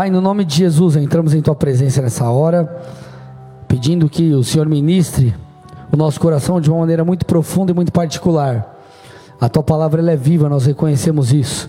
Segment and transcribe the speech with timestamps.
[0.00, 2.74] Pai, no nome de Jesus, entramos em tua presença nessa hora,
[3.68, 5.34] pedindo que o Senhor ministre
[5.92, 8.80] o nosso coração de uma maneira muito profunda e muito particular.
[9.38, 11.68] A tua palavra é viva, nós reconhecemos isso.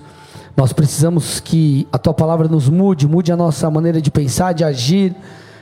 [0.55, 4.63] Nós precisamos que a tua palavra nos mude, mude a nossa maneira de pensar, de
[4.63, 5.13] agir,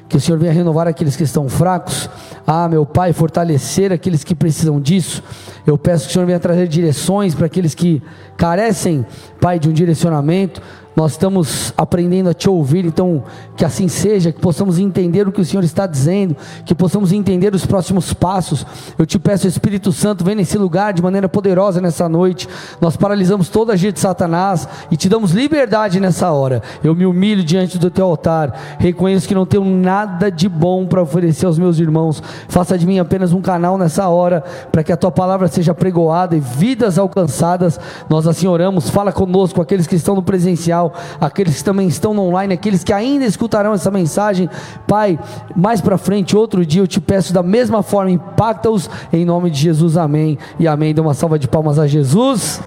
[0.08, 2.08] que o Senhor venha renovar aqueles que estão fracos.
[2.46, 5.24] Ah, meu Pai, fortalecer aqueles que precisam disso.
[5.66, 8.00] Eu peço que o Senhor venha trazer direções para aqueles que
[8.38, 9.04] carecem,
[9.42, 10.62] Pai, de um direcionamento
[11.00, 13.24] nós estamos aprendendo a te ouvir, então
[13.56, 16.36] que assim seja, que possamos entender o que o Senhor está dizendo,
[16.66, 18.66] que possamos entender os próximos passos.
[18.98, 22.50] Eu te peço, Espírito Santo, vem nesse lugar de maneira poderosa nessa noite.
[22.82, 26.62] Nós paralisamos toda a agir de Satanás e te damos liberdade nessa hora.
[26.84, 31.02] Eu me humilho diante do teu altar, reconheço que não tenho nada de bom para
[31.02, 32.22] oferecer aos meus irmãos.
[32.50, 36.36] Faça de mim apenas um canal nessa hora, para que a tua palavra seja pregoada
[36.36, 37.80] e vidas alcançadas.
[38.10, 40.89] Nós assim oramos, fala conosco, aqueles que estão no presencial
[41.20, 44.50] aqueles que também estão no online, aqueles que ainda escutarão essa mensagem.
[44.88, 45.20] Pai,
[45.56, 49.60] mais para frente, outro dia, eu te peço da mesma forma, impacta-os em nome de
[49.60, 50.94] Jesus, amém e amém.
[50.94, 52.62] Dê uma salva de palmas a Jesus.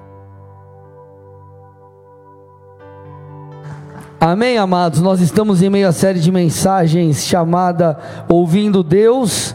[4.24, 5.00] Amém, amados.
[5.00, 7.98] Nós estamos em meio à série de mensagens chamada
[8.28, 9.52] Ouvindo Deus.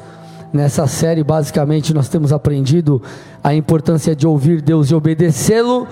[0.52, 3.02] Nessa série, basicamente, nós temos aprendido
[3.42, 5.88] a importância de ouvir Deus e obedecê-lo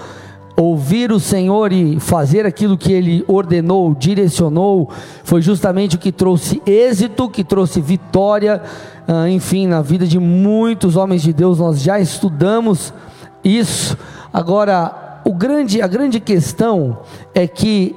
[0.55, 4.89] ouvir o Senhor e fazer aquilo que Ele ordenou, direcionou,
[5.23, 8.61] foi justamente o que trouxe êxito, que trouxe vitória,
[9.07, 11.59] ah, enfim, na vida de muitos homens de Deus.
[11.59, 12.93] Nós já estudamos
[13.43, 13.97] isso.
[14.31, 16.99] Agora, o grande, a grande questão
[17.33, 17.95] é que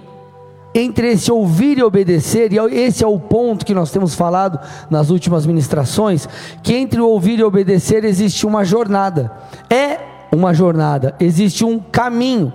[0.74, 5.10] entre esse ouvir e obedecer, e esse é o ponto que nós temos falado nas
[5.10, 6.28] últimas ministrações,
[6.62, 9.32] que entre o ouvir e obedecer existe uma jornada.
[9.70, 9.97] É
[10.30, 12.52] uma jornada, existe um caminho.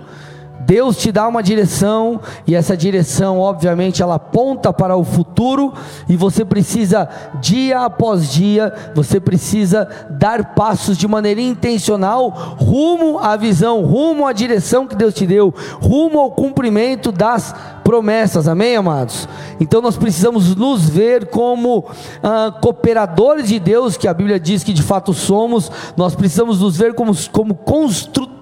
[0.66, 5.72] Deus te dá uma direção e essa direção, obviamente, ela aponta para o futuro
[6.08, 7.08] e você precisa
[7.40, 14.32] dia após dia, você precisa dar passos de maneira intencional rumo à visão, rumo à
[14.32, 19.28] direção que Deus te deu, rumo ao cumprimento das promessas, amém, amados?
[19.60, 21.84] Então nós precisamos nos ver como
[22.22, 26.76] ah, cooperadores de Deus, que a Bíblia diz que de fato somos, nós precisamos nos
[26.76, 28.33] ver como, como construtores,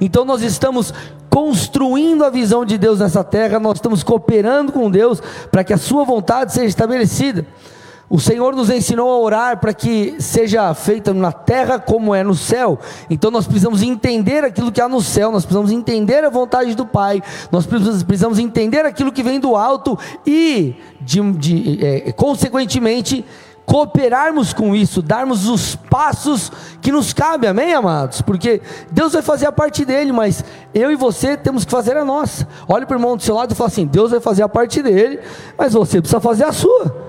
[0.00, 0.92] então nós estamos
[1.30, 5.78] construindo a visão de Deus nessa terra, nós estamos cooperando com Deus para que a
[5.78, 7.46] Sua vontade seja estabelecida.
[8.08, 12.36] O Senhor nos ensinou a orar para que seja feita na terra como é no
[12.36, 12.78] céu.
[13.10, 16.86] Então nós precisamos entender aquilo que há no céu, nós precisamos entender a vontade do
[16.86, 23.24] Pai, nós precisamos entender aquilo que vem do alto e, de, de, é, consequentemente,
[23.66, 28.22] cooperarmos com isso, darmos os passos que nos cabem, amém, amados?
[28.22, 28.62] Porque
[28.92, 32.46] Deus vai fazer a parte dele, mas eu e você temos que fazer a nossa.
[32.68, 34.80] Olhe para o irmão do seu lado e fala assim: Deus vai fazer a parte
[34.80, 35.18] dele,
[35.58, 37.04] mas você precisa fazer a sua.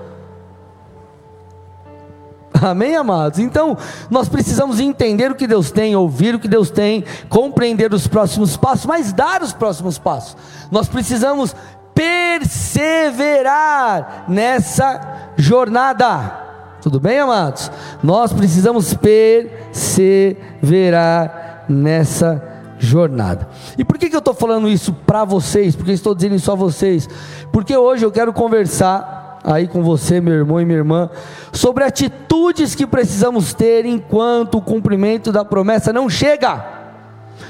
[2.60, 3.38] Amém, amados?
[3.38, 3.78] Então,
[4.10, 8.56] nós precisamos entender o que Deus tem, ouvir o que Deus tem, compreender os próximos
[8.56, 10.36] passos, mas dar os próximos passos.
[10.70, 11.54] Nós precisamos
[11.94, 15.00] perseverar nessa
[15.36, 16.47] jornada.
[16.80, 17.72] Tudo bem, amados?
[18.02, 22.40] Nós precisamos perseverar nessa
[22.78, 23.48] jornada.
[23.76, 25.74] E por que, que eu estou falando isso para vocês?
[25.74, 27.08] Porque estou dizendo isso a vocês?
[27.52, 31.10] Porque hoje eu quero conversar aí com você, meu irmão e minha irmã,
[31.52, 36.64] sobre atitudes que precisamos ter enquanto o cumprimento da promessa não chega.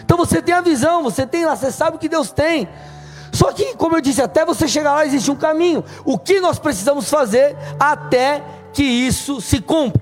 [0.05, 2.67] Então você tem a visão, você tem lá, você sabe o que Deus tem.
[3.31, 5.85] Só que, como eu disse, até você chegar lá existe um caminho.
[6.05, 8.43] O que nós precisamos fazer até
[8.79, 10.01] que isso se cumpra?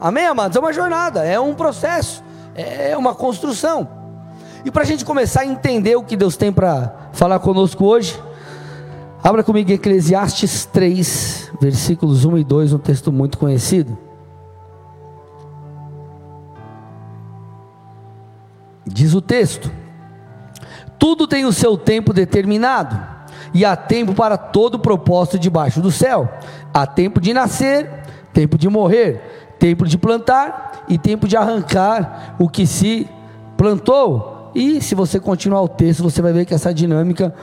[0.00, 0.56] Amém, amados?
[0.56, 2.20] É uma jornada, é um processo,
[2.52, 3.88] é uma construção.
[4.64, 8.20] E para a gente começar a entender o que Deus tem para falar conosco hoje,
[9.22, 13.96] Abra comigo Eclesiastes 3, versículos 1 e 2, um texto muito conhecido.
[18.84, 19.70] Diz o texto:
[20.98, 23.15] Tudo tem o seu tempo determinado,
[23.52, 26.28] e há tempo para todo propósito debaixo do céu.
[26.72, 27.90] Há tempo de nascer,
[28.32, 33.08] tempo de morrer, tempo de plantar e tempo de arrancar o que se
[33.56, 37.34] plantou e se você continuar o texto, você vai ver que essa dinâmica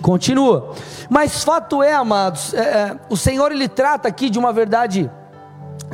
[0.00, 0.72] continua.
[1.10, 5.10] Mas fato é, amados, é, é, o Senhor ele trata aqui de uma verdade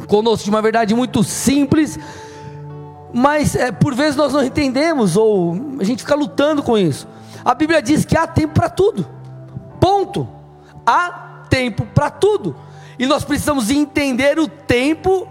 [0.06, 1.98] conosco, de uma verdade muito simples,
[3.12, 7.08] mas é, por vezes nós não entendemos ou a gente fica lutando com isso.
[7.44, 9.04] A Bíblia diz que há tempo para tudo.
[9.80, 10.28] Ponto.
[10.86, 12.56] Há tempo para tudo.
[12.98, 15.28] E nós precisamos entender o tempo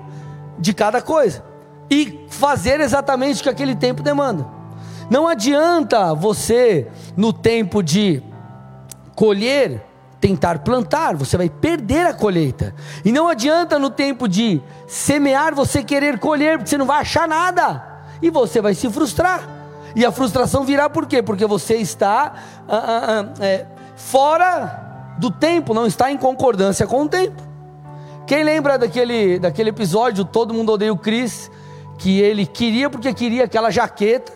[0.58, 1.44] de cada coisa
[1.90, 4.46] e fazer exatamente o que aquele tempo demanda.
[5.10, 8.24] Não adianta você, no tempo de
[9.16, 9.86] colher,
[10.20, 12.74] tentar plantar, você vai perder a colheita.
[13.04, 17.28] E não adianta no tempo de semear você querer colher, porque você não vai achar
[17.28, 17.84] nada.
[18.22, 19.48] E você vai se frustrar.
[19.96, 21.22] E a frustração virá por quê?
[21.22, 22.34] Porque você está
[22.68, 23.66] ah, ah, ah, é,
[24.04, 27.42] fora do tempo, não está em concordância com o tempo.
[28.28, 31.50] Quem lembra daquele, daquele episódio, Todo Mundo Odeia o Chris,
[31.98, 34.32] que ele queria porque queria aquela jaqueta,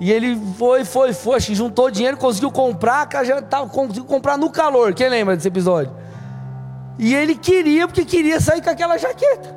[0.00, 3.08] e ele foi, foi, foi, juntou dinheiro, conseguiu comprar,
[3.70, 4.94] conseguiu comprar no calor.
[4.94, 5.92] Quem lembra desse episódio?
[6.98, 9.56] E ele queria porque queria sair com aquela jaqueta.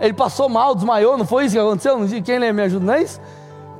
[0.00, 1.98] Ele passou mal, desmaiou, não foi isso que aconteceu?
[2.22, 3.20] Quem lembra me ajuda, não é isso?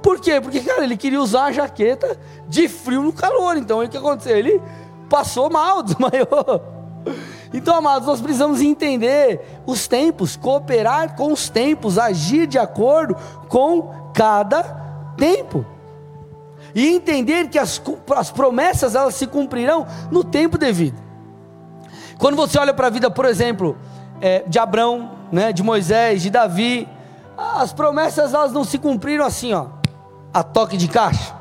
[0.03, 0.41] Por quê?
[0.41, 2.19] Porque, cara, ele queria usar a jaqueta
[2.49, 3.57] de frio no calor.
[3.57, 4.37] Então, o que aconteceu?
[4.37, 4.61] Ele
[5.09, 6.79] passou mal, desmaiou.
[7.53, 13.17] Então, amados, nós precisamos entender os tempos, cooperar com os tempos, agir de acordo
[13.49, 14.63] com cada
[15.17, 15.65] tempo.
[16.75, 17.81] E entender que as,
[18.15, 21.01] as promessas elas se cumprirão no tempo devido.
[22.19, 23.79] Quando você olha para a vida, por exemplo,
[24.21, 26.87] é, de Abraão, né, de Moisés, de Davi,
[27.37, 29.67] as promessas elas não se cumpriram assim, ó,
[30.35, 31.35] a toque de caixa.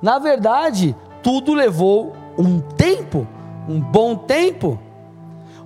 [0.00, 3.26] Na verdade, tudo levou um tempo,
[3.68, 4.78] um bom tempo.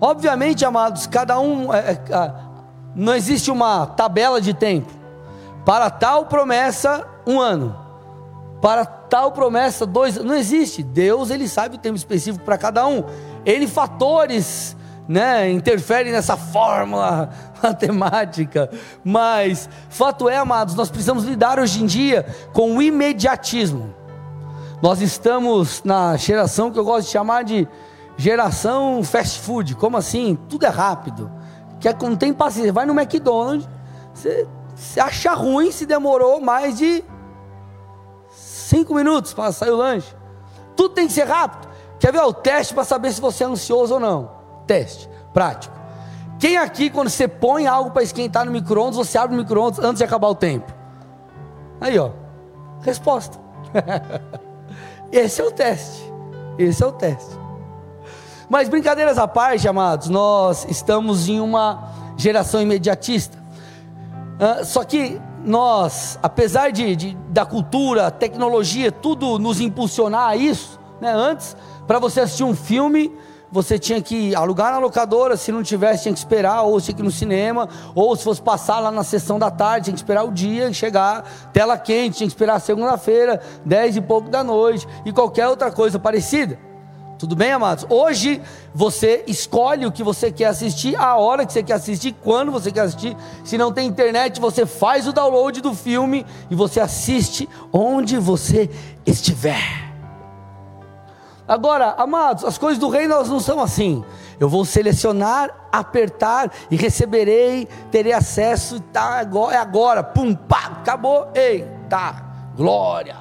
[0.01, 2.33] Obviamente, amados, cada um, é, é,
[2.95, 4.93] não existe uma tabela de tempo.
[5.65, 7.77] Para tal promessa, um ano.
[8.61, 10.83] Para tal promessa, dois Não existe.
[10.83, 13.05] Deus, ele sabe o tempo específico para cada um.
[13.45, 14.77] Ele fatores,
[15.09, 17.31] né, interferem nessa fórmula
[17.63, 18.71] matemática.
[19.05, 23.98] Mas, fato é, amados, nós precisamos lidar hoje em dia com o imediatismo.
[24.81, 27.69] Nós estamos na geração que eu gosto de chamar de
[28.19, 30.37] Geração fast food, como assim?
[30.49, 31.31] Tudo é rápido.
[31.79, 32.73] Que é, não tem paciência.
[32.73, 33.69] Vai no McDonald's,
[34.13, 34.45] você,
[34.75, 37.05] você acha ruim se demorou mais de
[38.29, 40.13] cinco minutos para sair o lanche.
[40.75, 41.69] Tudo tem que ser rápido.
[42.01, 44.33] Quer ver o teste para saber se você é ansioso ou não?
[44.67, 45.77] Teste, prático.
[46.41, 49.99] Quem aqui, quando você põe algo para esquentar no micro-ondas, você abre o micro-ondas antes
[49.99, 50.73] de acabar o tempo?
[51.81, 52.11] Aí, ó.
[52.83, 53.39] Resposta.
[55.11, 56.03] Esse é o teste.
[56.59, 57.39] Esse é o teste.
[58.49, 63.39] Mas brincadeiras à parte, amados, nós estamos em uma geração imediatista.
[64.41, 70.79] Uh, só que nós, apesar de, de, da cultura, tecnologia, tudo nos impulsionar a isso,
[71.01, 71.13] né?
[71.13, 71.57] antes,
[71.87, 73.15] para você assistir um filme,
[73.51, 77.03] você tinha que alugar na locadora, se não tivesse, tinha que esperar, ou tinha que
[77.03, 80.25] ir no cinema, ou se fosse passar lá na sessão da tarde, tinha que esperar
[80.25, 85.13] o dia chegar, tela quente, tinha que esperar segunda-feira, dez e pouco da noite, e
[85.13, 86.59] qualquer outra coisa parecida.
[87.19, 87.85] Tudo bem, amados?
[87.89, 88.41] Hoje
[88.73, 92.71] você escolhe o que você quer assistir, a hora que você quer assistir, quando você
[92.71, 93.17] quer assistir.
[93.43, 98.71] Se não tem internet, você faz o download do filme e você assiste onde você
[99.05, 99.88] estiver.
[101.49, 104.05] Agora, amados, as coisas do reino elas não são assim.
[104.39, 112.23] Eu vou selecionar, apertar e receberei, terei acesso, tá, é agora, pum, pá, acabou, eita,
[112.55, 113.17] glória.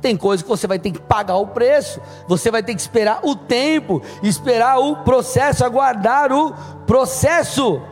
[0.00, 3.20] Tem coisas que você vai ter que pagar o preço, você vai ter que esperar
[3.22, 6.54] o tempo, esperar o processo, aguardar o
[6.86, 7.82] processo.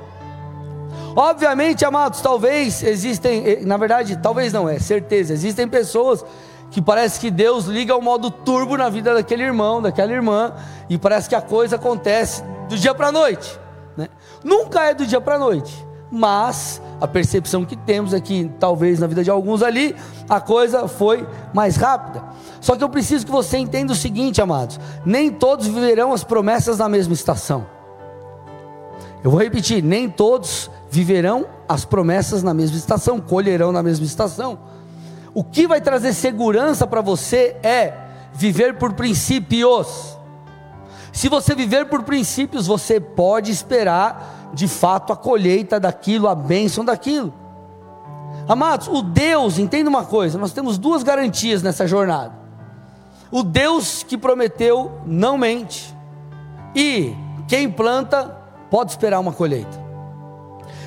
[1.14, 6.24] Obviamente, amados, talvez existem, eh, na verdade, talvez não, é certeza, existem pessoas
[6.72, 10.54] que parece que Deus liga o modo turbo na vida daquele irmão, daquela irmã,
[10.88, 13.60] e parece que a coisa acontece do dia para a noite.
[13.94, 14.08] Né?
[14.42, 18.98] Nunca é do dia para a noite, mas a percepção que temos é que talvez
[18.98, 19.94] na vida de alguns ali
[20.26, 22.24] a coisa foi mais rápida.
[22.58, 26.78] Só que eu preciso que você entenda o seguinte, amados: nem todos viverão as promessas
[26.78, 27.66] na mesma estação.
[29.22, 34.71] Eu vou repetir: nem todos viverão as promessas na mesma estação, colherão na mesma estação.
[35.34, 37.94] O que vai trazer segurança para você é
[38.32, 40.18] viver por princípios.
[41.12, 46.84] Se você viver por princípios, você pode esperar de fato a colheita daquilo, a bênção
[46.84, 47.32] daquilo.
[48.48, 52.32] Amados, o Deus, entenda uma coisa, nós temos duas garantias nessa jornada.
[53.30, 55.94] O Deus que prometeu não mente,
[56.74, 57.14] e
[57.48, 58.36] quem planta
[58.70, 59.81] pode esperar uma colheita.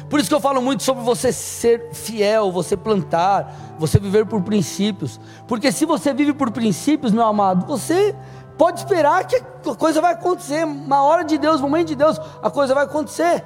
[0.09, 4.41] Por isso que eu falo muito sobre você ser fiel, você plantar, você viver por
[4.41, 5.19] princípios.
[5.47, 8.15] Porque se você vive por princípios, meu amado, você
[8.57, 10.65] pode esperar que a coisa vai acontecer.
[10.65, 13.43] Na hora de Deus, no momento de Deus, a coisa vai acontecer.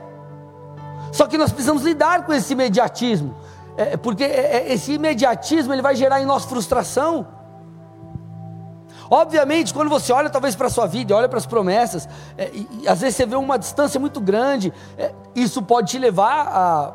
[1.12, 3.36] Só que nós precisamos lidar com esse imediatismo,
[3.75, 7.28] é, porque é, é, esse imediatismo ele vai gerar em nós frustração.
[9.10, 12.88] Obviamente, quando você olha talvez para a sua vida, olha para as promessas, é, e,
[12.88, 16.94] às vezes você vê uma distância muito grande, é, isso pode te levar a,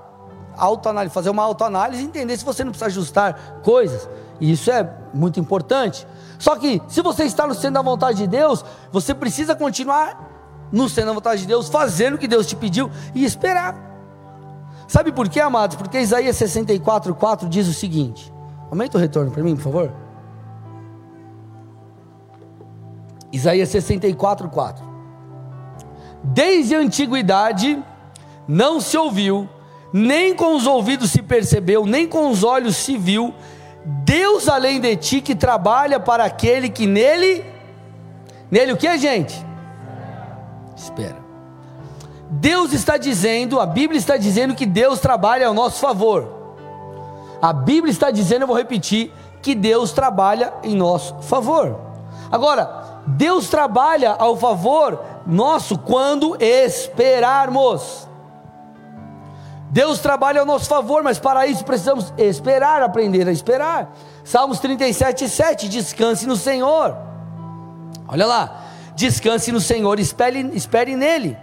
[0.56, 4.08] autoanálise, fazer uma autoanálise e entender se você não precisa ajustar coisas.
[4.40, 6.06] E isso é muito importante.
[6.38, 10.88] Só que, se você está no centro da vontade de Deus, você precisa continuar no
[10.88, 13.74] centro da vontade de Deus, fazendo o que Deus te pediu e esperar.
[14.86, 15.76] Sabe por quê, amados?
[15.76, 18.32] Porque Isaías 64, 4 diz o seguinte:
[18.70, 20.03] aumenta o retorno para mim, por favor.
[23.34, 24.84] Isaías 64, 4.
[26.22, 27.82] Desde a antiguidade
[28.46, 29.48] não se ouviu,
[29.92, 33.34] nem com os ouvidos se percebeu, nem com os olhos se viu,
[33.84, 37.44] Deus além de ti que trabalha para aquele que nele,
[38.50, 39.44] nele o que, gente?
[40.76, 41.16] Espera.
[42.30, 46.32] Deus está dizendo, a Bíblia está dizendo que Deus trabalha ao nosso favor.
[47.42, 49.12] A Bíblia está dizendo, eu vou repetir,
[49.42, 51.78] que Deus trabalha em nosso favor.
[52.30, 58.08] Agora, Deus trabalha ao favor nosso quando esperarmos.
[59.70, 63.92] Deus trabalha ao nosso favor, mas para isso precisamos esperar, aprender a esperar.
[64.22, 66.96] Salmos 37, 7: Descanse no Senhor.
[68.06, 71.36] Olha lá, descanse no Senhor, espere, espere nele.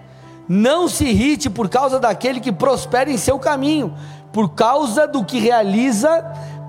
[0.48, 3.94] Não se irrite por causa daquele que prospera em seu caminho,
[4.32, 6.26] por causa do que realiza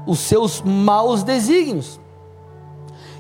[0.06, 2.00] os seus maus desígnios.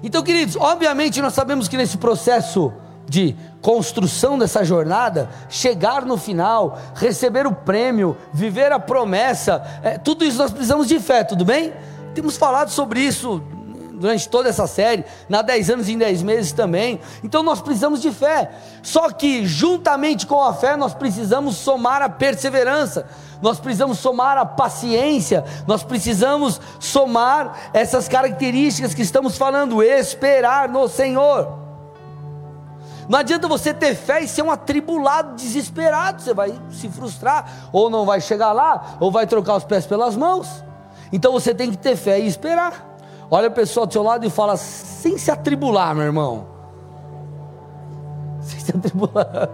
[0.02, 2.72] Então, queridos, obviamente nós sabemos que nesse processo
[3.08, 10.24] de construção dessa jornada, chegar no final, receber o prêmio, viver a promessa, é, tudo
[10.24, 11.72] isso nós precisamos de fé, tudo bem?
[12.14, 13.42] Temos falado sobre isso
[13.92, 17.00] durante toda essa série, na 10 anos em 10 meses também.
[17.22, 18.50] Então nós precisamos de fé.
[18.82, 23.06] Só que juntamente com a fé nós precisamos somar a perseverança.
[23.40, 30.88] Nós precisamos somar a paciência, nós precisamos somar essas características que estamos falando, esperar no
[30.88, 31.58] Senhor.
[33.08, 37.90] Não adianta você ter fé e ser um atribulado, desesperado, você vai se frustrar, ou
[37.90, 40.48] não vai chegar lá, ou vai trocar os pés pelas mãos.
[41.12, 42.91] Então você tem que ter fé e esperar.
[43.34, 46.46] Olha a pessoa do seu lado e fala, sem se atribular, meu irmão.
[48.44, 49.48] Sem se atribular.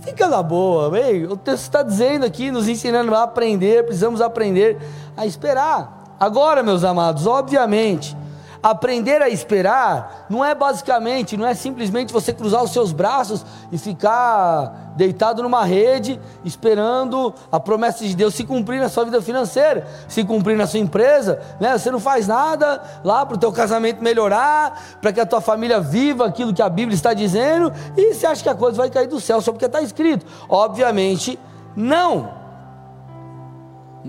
[0.00, 1.24] Fica na boa, bem.
[1.26, 4.78] O texto está dizendo aqui, nos ensinando a aprender, precisamos aprender
[5.14, 6.16] a esperar.
[6.18, 8.16] Agora, meus amados, obviamente,
[8.62, 13.78] Aprender a esperar não é basicamente, não é simplesmente você cruzar os seus braços e
[13.78, 19.86] ficar deitado numa rede esperando a promessa de Deus se cumprir na sua vida financeira,
[20.08, 21.76] se cumprir na sua empresa, né?
[21.76, 25.80] Você não faz nada lá para o teu casamento melhorar, para que a tua família
[25.80, 29.06] viva aquilo que a Bíblia está dizendo, e você acha que a coisa vai cair
[29.06, 30.24] do céu só porque está escrito?
[30.48, 31.38] Obviamente,
[31.76, 32.30] não.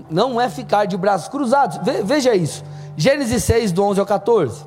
[0.08, 1.78] Não é ficar de braços cruzados.
[2.04, 2.64] Veja isso.
[2.98, 4.66] Gênesis 6, do 11 ao 14.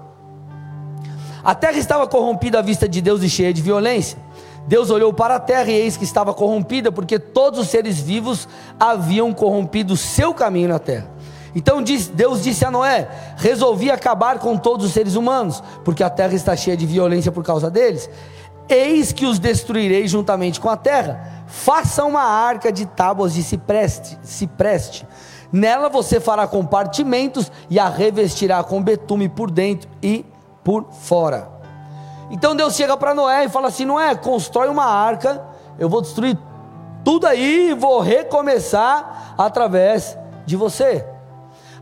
[1.44, 4.18] A terra estava corrompida à vista de Deus e cheia de violência.
[4.66, 8.48] Deus olhou para a terra e eis que estava corrompida, porque todos os seres vivos
[8.80, 11.12] haviam corrompido seu caminho na terra.
[11.54, 16.34] Então Deus disse a Noé: Resolvi acabar com todos os seres humanos, porque a terra
[16.34, 18.10] está cheia de violência por causa deles.
[18.70, 21.44] Eis que os destruirei juntamente com a terra.
[21.48, 25.06] Faça uma arca de tábuas de cipreste, cipreste
[25.52, 30.26] Nela você fará compartimentos e a revestirá com betume por dentro e
[30.64, 31.50] por fora.
[32.30, 35.44] Então Deus chega para Noé e fala assim: Noé, constrói uma arca,
[35.78, 36.38] eu vou destruir
[37.04, 41.06] tudo aí e vou recomeçar através de você.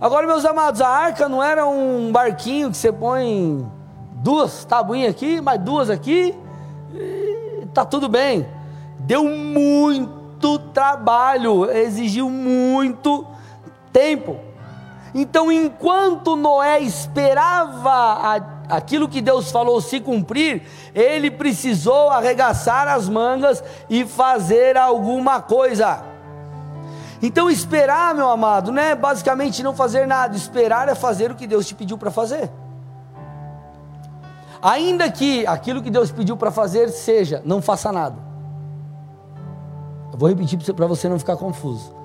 [0.02, 3.70] Agora, meus amados, a arca não era um barquinho que você põe
[4.14, 6.34] duas tabuinhas aqui, mais duas aqui,
[6.94, 8.48] e tá tudo bem.
[9.00, 13.28] Deu muito trabalho, exigiu muito
[13.92, 14.38] tempo.
[15.14, 23.10] Então, enquanto Noé esperava a, aquilo que Deus falou se cumprir, ele precisou arregaçar as
[23.10, 26.04] mangas e fazer alguma coisa.
[27.22, 31.48] Então, esperar, meu amado, não é basicamente não fazer nada, esperar é fazer o que
[31.48, 32.50] Deus te pediu para fazer.
[34.62, 38.18] Ainda que aquilo que Deus pediu para fazer seja, não faça nada.
[40.12, 41.99] Eu vou repetir para você não ficar confuso.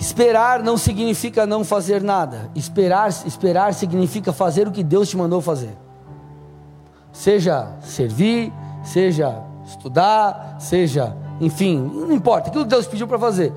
[0.00, 2.50] Esperar não significa não fazer nada.
[2.54, 5.76] Esperar, esperar significa fazer o que Deus te mandou fazer.
[7.12, 8.50] Seja servir,
[8.82, 13.52] seja estudar, seja, enfim, não importa, aquilo que Deus pediu para fazer.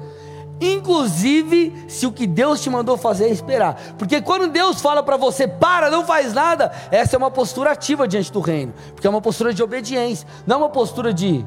[0.60, 3.80] Inclusive, se o que Deus te mandou fazer é esperar.
[3.98, 8.06] Porque quando Deus fala para você, para, não faz nada, essa é uma postura ativa
[8.06, 8.74] diante do reino.
[8.94, 11.46] Porque é uma postura de obediência, não é uma postura de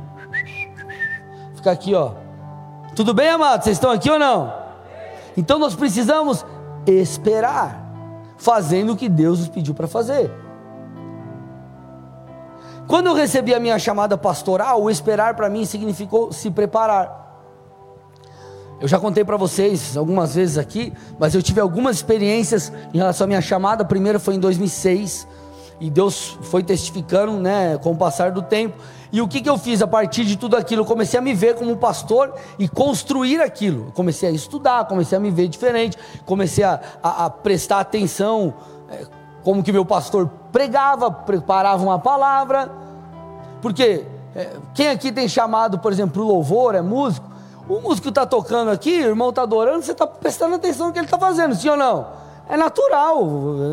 [1.55, 2.13] ficar aqui, ó.
[2.95, 3.65] Tudo bem, amados?
[3.65, 4.66] Vocês estão aqui ou não?
[5.37, 6.45] Então nós precisamos
[6.87, 7.85] esperar,
[8.37, 10.31] fazendo o que Deus nos pediu para fazer.
[12.87, 17.25] Quando eu recebi a minha chamada pastoral, o esperar para mim significou se preparar.
[18.81, 23.25] Eu já contei para vocês algumas vezes aqui, mas eu tive algumas experiências em relação
[23.25, 23.83] à minha chamada.
[23.83, 25.27] A primeira foi em 2006
[25.81, 28.77] e Deus foi testificando, né, com o passar do tempo.
[29.13, 30.83] E o que, que eu fiz a partir de tudo aquilo?
[30.83, 33.87] Eu comecei a me ver como pastor e construir aquilo.
[33.87, 38.55] Eu comecei a estudar, comecei a me ver diferente, comecei a, a, a prestar atenção,
[38.91, 39.07] é,
[39.45, 42.71] como que meu pastor pregava, preparava uma palavra.
[43.63, 47.27] Porque é, quem aqui tem chamado, por exemplo, o louvor, é músico?
[47.69, 50.99] O músico está tocando aqui, o irmão está adorando, você está prestando atenção no que
[50.99, 52.26] ele está fazendo, sim ou não?
[52.49, 53.23] É natural,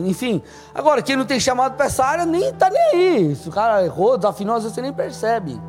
[0.06, 0.42] enfim.
[0.74, 3.36] Agora, quem não tem chamado para essa área, nem está nem aí.
[3.36, 5.62] Se o cara errou, desafinou, às vezes você nem percebe.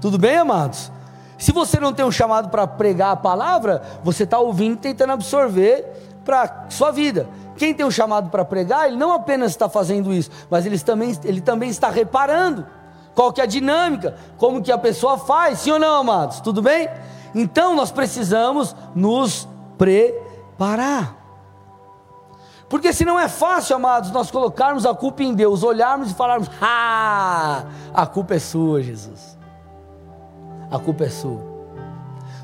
[0.00, 0.92] Tudo bem, amados?
[1.38, 5.12] Se você não tem um chamado para pregar a palavra, você está ouvindo e tentando
[5.12, 5.86] absorver
[6.24, 7.28] para sua vida.
[7.56, 11.18] Quem tem um chamado para pregar, ele não apenas está fazendo isso, mas ele também,
[11.24, 12.66] ele também está reparando
[13.14, 16.38] qual que é a dinâmica, como que a pessoa faz, sim ou não, amados?
[16.38, 16.88] Tudo bem?
[17.34, 21.17] Então nós precisamos nos preparar.
[22.68, 26.50] Porque se não é fácil, amados, nós colocarmos a culpa em Deus, olharmos e falarmos:
[26.60, 29.38] "Ah, a culpa é sua, Jesus".
[30.70, 31.40] A culpa é sua.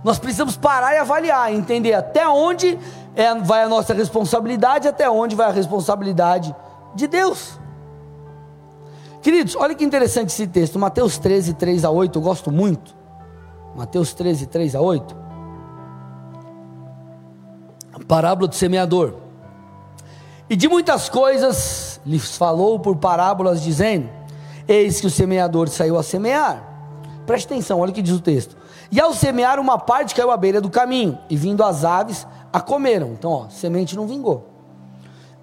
[0.02, 2.78] Nós precisamos parar e avaliar, entender até onde
[3.14, 6.54] é, vai a nossa responsabilidade, até onde vai a responsabilidade
[6.94, 7.58] de Deus.
[9.22, 12.94] Queridos, olha que interessante esse texto, Mateus 13, 3 a 8, eu gosto muito.
[13.74, 15.16] Mateus 13, 3 a 8.
[17.94, 19.23] A parábola do semeador.
[20.48, 24.08] E de muitas coisas lhes falou por parábolas, dizendo:
[24.68, 26.62] Eis que o semeador saiu a semear.
[27.26, 28.56] Preste atenção, olha o que diz o texto.
[28.90, 32.60] E ao semear, uma parte caiu à beira do caminho, e vindo as aves, a
[32.60, 33.08] comeram.
[33.08, 34.50] Então, ó, semente não vingou.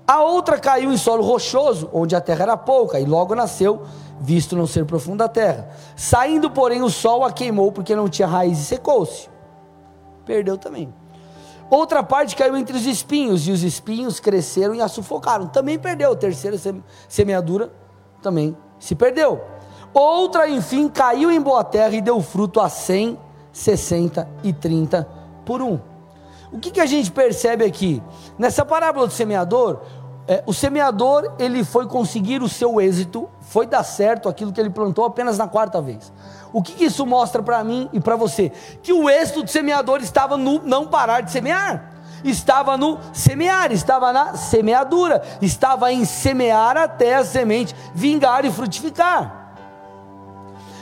[0.08, 3.82] A outra caiu em solo rochoso, onde a terra era pouca, e logo nasceu,
[4.20, 5.70] visto não ser profunda a terra.
[5.96, 9.30] Saindo, porém, o sol a queimou, porque não tinha raiz e secou-se.
[10.26, 10.94] Perdeu também.
[11.72, 15.48] Outra parte caiu entre os espinhos, e os espinhos cresceram e a sufocaram.
[15.48, 16.12] Também perdeu.
[16.12, 16.58] A terceira
[17.08, 17.72] semeadura
[18.22, 19.42] também se perdeu.
[19.94, 23.18] Outra, enfim, caiu em boa terra e deu fruto a 100,
[23.54, 25.08] 60 e 30
[25.46, 25.80] por um.
[26.52, 28.04] O que, que a gente percebe aqui?
[28.38, 29.80] Nessa parábola do semeador,
[30.28, 34.70] é, o semeador ele foi conseguir o seu êxito, foi dar certo aquilo que ele
[34.70, 36.12] plantou apenas na quarta vez.
[36.54, 38.52] O que, que isso mostra para mim e para você?
[38.84, 44.12] Que o êxito do semeador estava no não parar de semear, estava no semear, estava
[44.14, 49.56] na semeadura, estava em semear até a semente vingar e frutificar.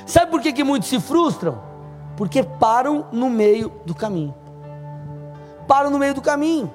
[0.06, 1.62] Sabe por que, que muitos se frustram?
[2.18, 4.34] Porque param no meio do caminho.
[5.68, 6.74] Param no meio do caminho.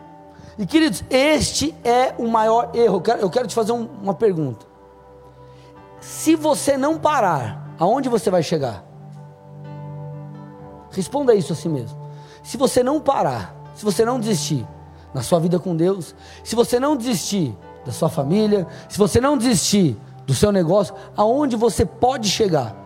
[0.58, 2.96] E queridos, este é o maior erro.
[2.96, 4.64] Eu quero, eu quero te fazer um, uma pergunta.
[6.00, 8.84] Se você não parar, aonde você vai chegar?
[10.90, 11.98] Responda isso a si mesmo.
[12.42, 14.66] Se você não parar, se você não desistir
[15.12, 16.14] na sua vida com Deus,
[16.44, 21.56] se você não desistir da sua família, se você não desistir do seu negócio, aonde
[21.56, 22.76] você pode chegar?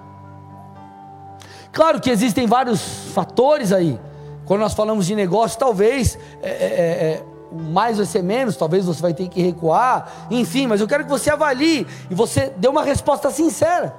[1.72, 2.80] Claro que existem vários
[3.12, 4.00] fatores aí.
[4.44, 9.00] Quando nós falamos de negócio, talvez é, é, é, mais vai ser menos, talvez você
[9.00, 12.82] vai ter que recuar, enfim, mas eu quero que você avalie e você dê uma
[12.82, 13.94] resposta sincera.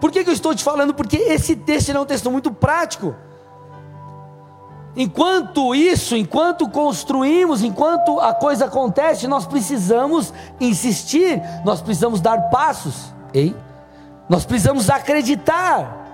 [0.00, 0.94] Por que, que eu estou te falando?
[0.94, 3.14] Porque esse texto é um texto muito prático.
[4.96, 13.12] Enquanto isso, enquanto construímos, enquanto a coisa acontece, nós precisamos insistir, nós precisamos dar passos,
[13.32, 13.54] ei?
[14.28, 16.07] Nós precisamos acreditar.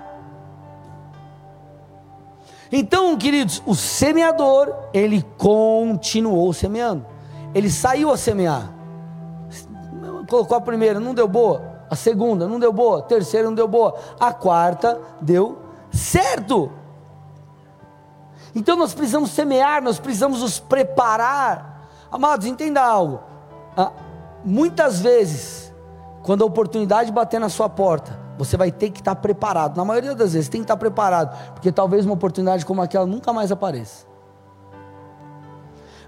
[2.71, 7.05] Então, queridos, o semeador, ele continuou semeando.
[7.53, 8.73] Ele saiu a semear.
[10.29, 11.75] Colocou a primeira, não deu boa.
[11.89, 12.99] A segunda, não deu boa.
[12.99, 13.95] A terceira, não deu boa.
[14.19, 15.59] A quarta, deu
[15.91, 16.71] certo.
[18.53, 21.87] Então nós precisamos semear, nós precisamos nos preparar.
[22.11, 23.21] Amados, entenda algo.
[23.75, 23.91] Ah,
[24.43, 25.73] muitas vezes,
[26.23, 29.77] quando a oportunidade bater na sua porta, você vai ter que estar preparado.
[29.77, 33.31] Na maioria das vezes, tem que estar preparado, porque talvez uma oportunidade como aquela nunca
[33.31, 34.05] mais apareça.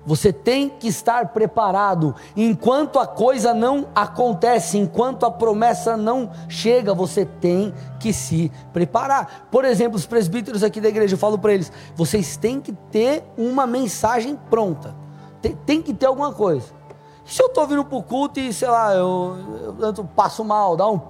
[0.08, 2.16] Você tem que estar preparado.
[2.34, 9.50] Enquanto a coisa não acontece, enquanto a promessa não chega, você tem que se preparar.
[9.52, 13.22] Por exemplo, os presbíteros aqui da igreja, eu falo para eles: vocês têm que ter
[13.38, 14.96] uma mensagem pronta.
[15.42, 16.78] Tem, tem que ter alguma coisa.
[17.26, 19.36] Se eu estou vindo para o culto e, sei lá, eu,
[19.78, 21.02] eu, eu passo mal, dá um,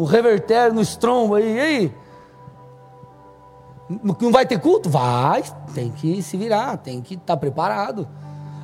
[0.00, 1.94] o revertério no estrombo aí, e aí?
[4.18, 4.88] Não vai ter culto?
[4.88, 8.08] Vai, tem que se virar, tem que estar tá preparado.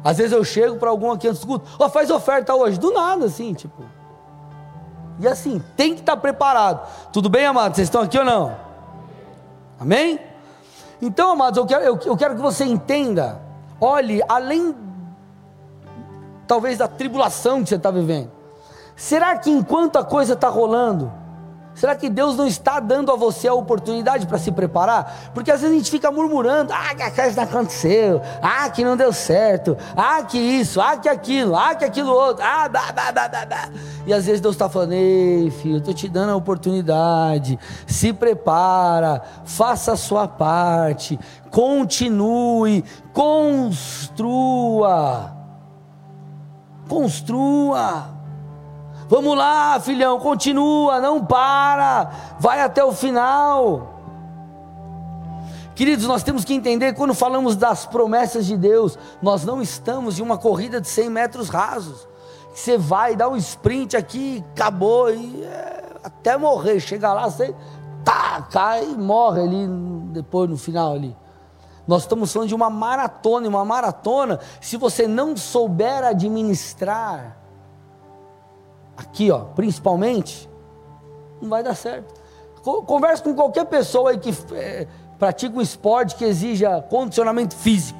[0.03, 2.81] Às vezes eu chego para algum aqui antes do culto, ó, oh, faz oferta hoje,
[2.81, 3.85] do nada, assim, tipo.
[5.21, 6.89] E assim, tem que estar tá preparado.
[7.13, 7.77] Tudo bem, amados?
[7.77, 8.57] Vocês estão aqui ou não?
[9.79, 10.19] Amém?
[11.03, 13.43] Então, amados, eu quero, eu, eu quero que você entenda,
[13.79, 14.75] olhe, além
[16.47, 18.31] talvez da tribulação que você está vivendo,
[18.95, 21.13] será que enquanto a coisa está rolando,
[21.77, 25.31] Será que Deus não está dando a você a oportunidade para se preparar?
[25.35, 28.83] Porque às vezes a gente fica murmurando: ah, que a coisa não aconteceu, ah, que
[28.83, 32.91] não deu certo, ah, que isso, ah, que aquilo, ah, que aquilo outro, ah, dá,
[32.93, 33.69] dá, dá, dá, dá.
[34.07, 38.11] E às vezes Deus está falando: ei, filho, eu estou te dando a oportunidade, se
[38.11, 44.57] prepara, faça a sua parte, continue, construa.
[46.89, 48.16] Construa.
[49.09, 53.95] Vamos lá, filhão, continua, não para, vai até o final.
[55.77, 60.23] Queridos, nós temos que entender quando falamos das promessas de Deus, nós não estamos em
[60.23, 62.09] uma corrida de 100 metros rasos.
[62.53, 67.55] Você vai dar um sprint aqui, acabou, e é, até morrer, chega lá, você
[68.03, 69.69] tá, cai e morre ali
[70.13, 71.15] depois no final ali.
[71.87, 77.37] Nós estamos falando de uma maratona, e uma maratona, se você não souber administrar,
[78.97, 80.49] aqui, ó, principalmente,
[81.41, 82.15] não vai dar certo.
[82.63, 84.87] Converse com qualquer pessoa aí que é,
[85.19, 87.99] pratica um esporte que exija condicionamento físico,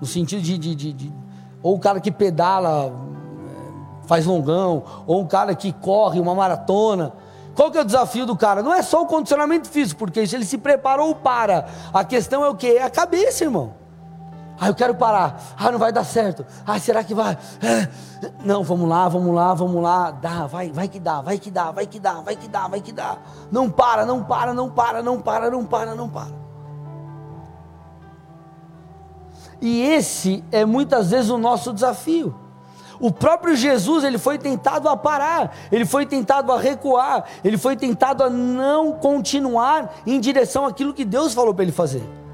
[0.00, 1.14] no sentido de, de, de, de
[1.62, 7.12] ou o cara que pedala, é, faz longão, ou um cara que corre uma maratona.
[7.56, 8.62] Qual que é o desafio do cara?
[8.62, 11.66] Não é só o condicionamento físico, porque se ele se preparou para.
[11.92, 12.68] A questão é o que?
[12.68, 13.72] É a cabeça, irmão.
[14.58, 15.40] Ah, eu quero parar.
[15.56, 16.44] Ah, não vai dar certo.
[16.66, 17.36] Ah, será que vai?
[17.62, 17.88] É.
[18.42, 20.10] Não, vamos lá, vamos lá, vamos lá.
[20.10, 22.80] Dá, vai, vai que dá, vai que dá, vai que dá, vai que dá, vai
[22.80, 23.18] que dá.
[23.50, 26.46] Não para, não para, não para, não para, não para, não para.
[29.60, 32.34] E esse é muitas vezes o nosso desafio.
[32.98, 37.76] O próprio Jesus, ele foi tentado a parar, ele foi tentado a recuar, ele foi
[37.76, 42.25] tentado a não continuar em direção àquilo que Deus falou para ele fazer.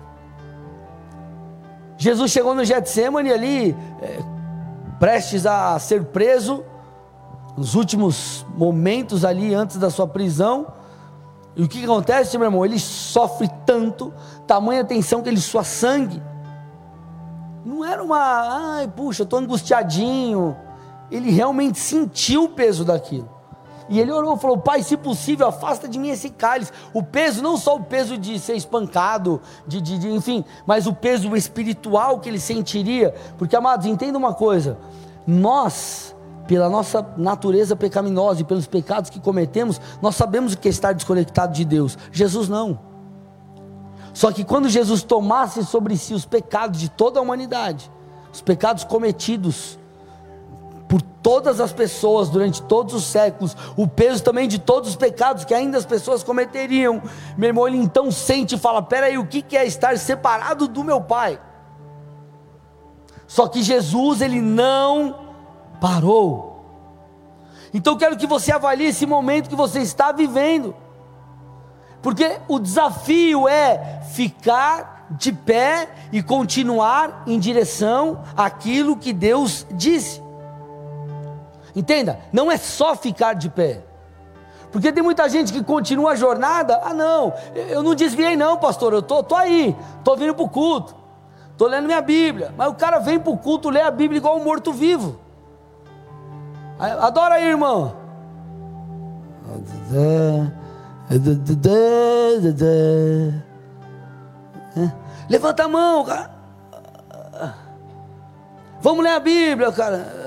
[2.03, 4.19] Jesus chegou no Getsemane ali, é,
[4.99, 6.65] prestes a ser preso,
[7.57, 10.67] nos últimos momentos ali antes da sua prisão.
[11.55, 12.65] E o que acontece, meu irmão?
[12.65, 14.13] Ele sofre tanto,
[14.49, 16.21] tamanha tensão que ele sua sangue.
[17.65, 20.57] Não era uma, ai, puxa, estou angustiadinho.
[21.09, 23.31] Ele realmente sentiu o peso daquilo.
[23.93, 26.73] E ele orou, falou: Pai, se possível, afasta de mim esse cálice.
[26.95, 30.95] O peso, não só o peso de ser espancado, de, de, de, enfim, mas o
[30.95, 33.15] peso espiritual que ele sentiria.
[33.37, 34.79] Porque, amados, entenda uma coisa:
[35.27, 36.17] nós,
[36.49, 40.95] pela nossa natureza pecaminosa e pelos pecados que cometemos, nós sabemos o que é estar
[40.95, 41.99] desconectado de Deus.
[42.11, 42.81] Jesus não.
[44.15, 47.93] Só que quando Jesus tomasse sobre si os pecados de toda a humanidade,
[48.33, 49.79] os pecados cometidos
[50.93, 55.43] por todas as pessoas durante todos os séculos, o peso também de todos os pecados
[55.43, 57.01] que ainda as pessoas cometeriam.
[57.35, 61.01] Meu irmão, ele então sente e fala: peraí, o que é estar separado do meu
[61.01, 61.41] Pai?
[63.27, 65.19] Só que Jesus, ele não
[65.81, 66.63] parou.
[67.73, 70.77] Então quero que você avalie esse momento que você está vivendo,
[72.03, 80.22] porque o desafio é ficar de pé e continuar em direção àquilo que Deus disse.
[81.75, 83.83] Entenda, não é só ficar de pé.
[84.71, 86.81] Porque tem muita gente que continua a jornada.
[86.83, 88.93] Ah, não, eu não desviei, não, pastor.
[88.93, 90.95] Eu tô, tô aí, tô vindo para o culto,
[91.57, 92.55] tô lendo minha Bíblia.
[92.57, 95.19] Mas o cara vem para o culto ler a Bíblia igual um morto-vivo.
[96.79, 97.95] Adora aí, irmão.
[105.29, 106.31] Levanta a mão, cara.
[108.81, 110.23] Vamos ler a Bíblia, cara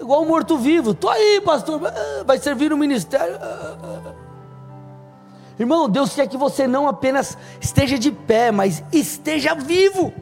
[0.00, 0.94] igual um morto-vivo.
[0.94, 1.80] Tô aí, pastor.
[1.86, 3.36] Ah, vai servir no ministério.
[3.40, 4.12] Ah, ah,
[5.58, 10.12] Irmão, Deus quer que você não apenas esteja de pé, mas esteja vivo.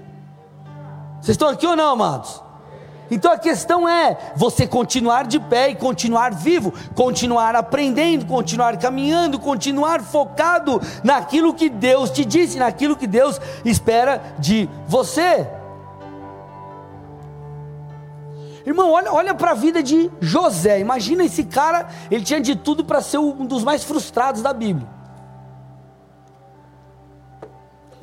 [1.20, 2.42] Vocês estão aqui ou não, amados?
[3.10, 9.38] Então a questão é você continuar de pé e continuar vivo, continuar aprendendo, continuar caminhando,
[9.38, 15.46] continuar focado naquilo que Deus te disse, naquilo que Deus espera de você.
[18.66, 20.80] Irmão, olha, olha para a vida de José.
[20.80, 25.00] Imagina esse cara, ele tinha de tudo para ser um dos mais frustrados da Bíblia.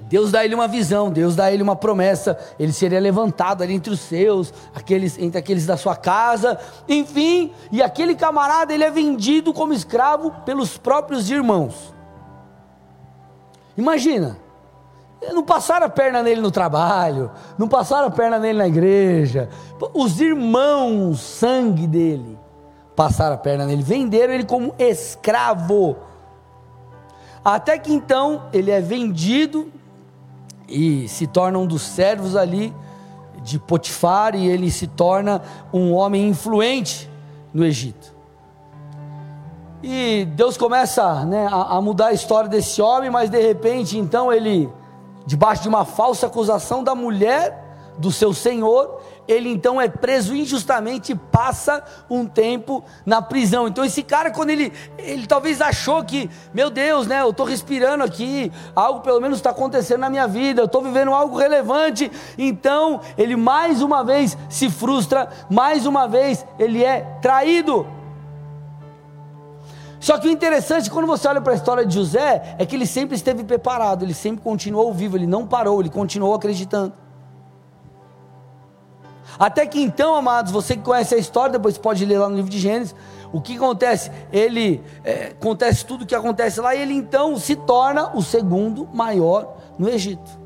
[0.07, 3.91] Deus dá ele uma visão, Deus dá ele uma promessa, ele seria levantado ali entre
[3.91, 9.53] os seus, aqueles, entre aqueles da sua casa, enfim, e aquele camarada ele é vendido
[9.53, 11.93] como escravo pelos próprios irmãos.
[13.77, 14.37] Imagina,
[15.33, 19.49] não passaram a perna nele no trabalho, não passaram a perna nele na igreja.
[19.93, 22.37] Os irmãos, sangue dele,
[22.95, 25.97] passaram a perna nele, venderam ele como escravo.
[27.43, 29.71] Até que então ele é vendido
[30.67, 32.73] e se torna um dos servos ali
[33.41, 37.09] de Potifar e ele se torna um homem influente
[37.53, 38.15] no Egito.
[39.81, 44.33] E Deus começa né, a, a mudar a história desse homem, mas de repente então
[44.33, 44.69] ele,
[45.27, 47.65] debaixo de uma falsa acusação da mulher
[47.97, 53.67] do seu senhor, ele então é preso injustamente e passa um tempo na prisão.
[53.67, 58.03] Então esse cara quando ele ele talvez achou que, meu Deus, né, eu estou respirando
[58.03, 62.09] aqui, algo pelo menos está acontecendo na minha vida, eu estou vivendo algo relevante.
[62.37, 67.96] Então ele mais uma vez se frustra, mais uma vez ele é traído.
[70.07, 72.85] Só que o interessante, quando você olha para a história de José, é que ele
[72.85, 76.93] sempre esteve preparado, ele sempre continuou vivo, ele não parou, ele continuou acreditando.
[79.37, 82.49] Até que então, amados, você que conhece a história, depois pode ler lá no livro
[82.49, 82.95] de Gênesis,
[83.33, 84.09] o que acontece?
[84.31, 88.87] Ele é, acontece tudo o que acontece lá, e ele então se torna o segundo
[88.93, 90.39] maior no Egito.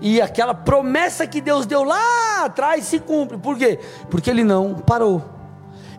[0.00, 3.36] E aquela promessa que Deus deu lá atrás se cumpre.
[3.36, 3.80] Por quê?
[4.08, 5.34] Porque ele não parou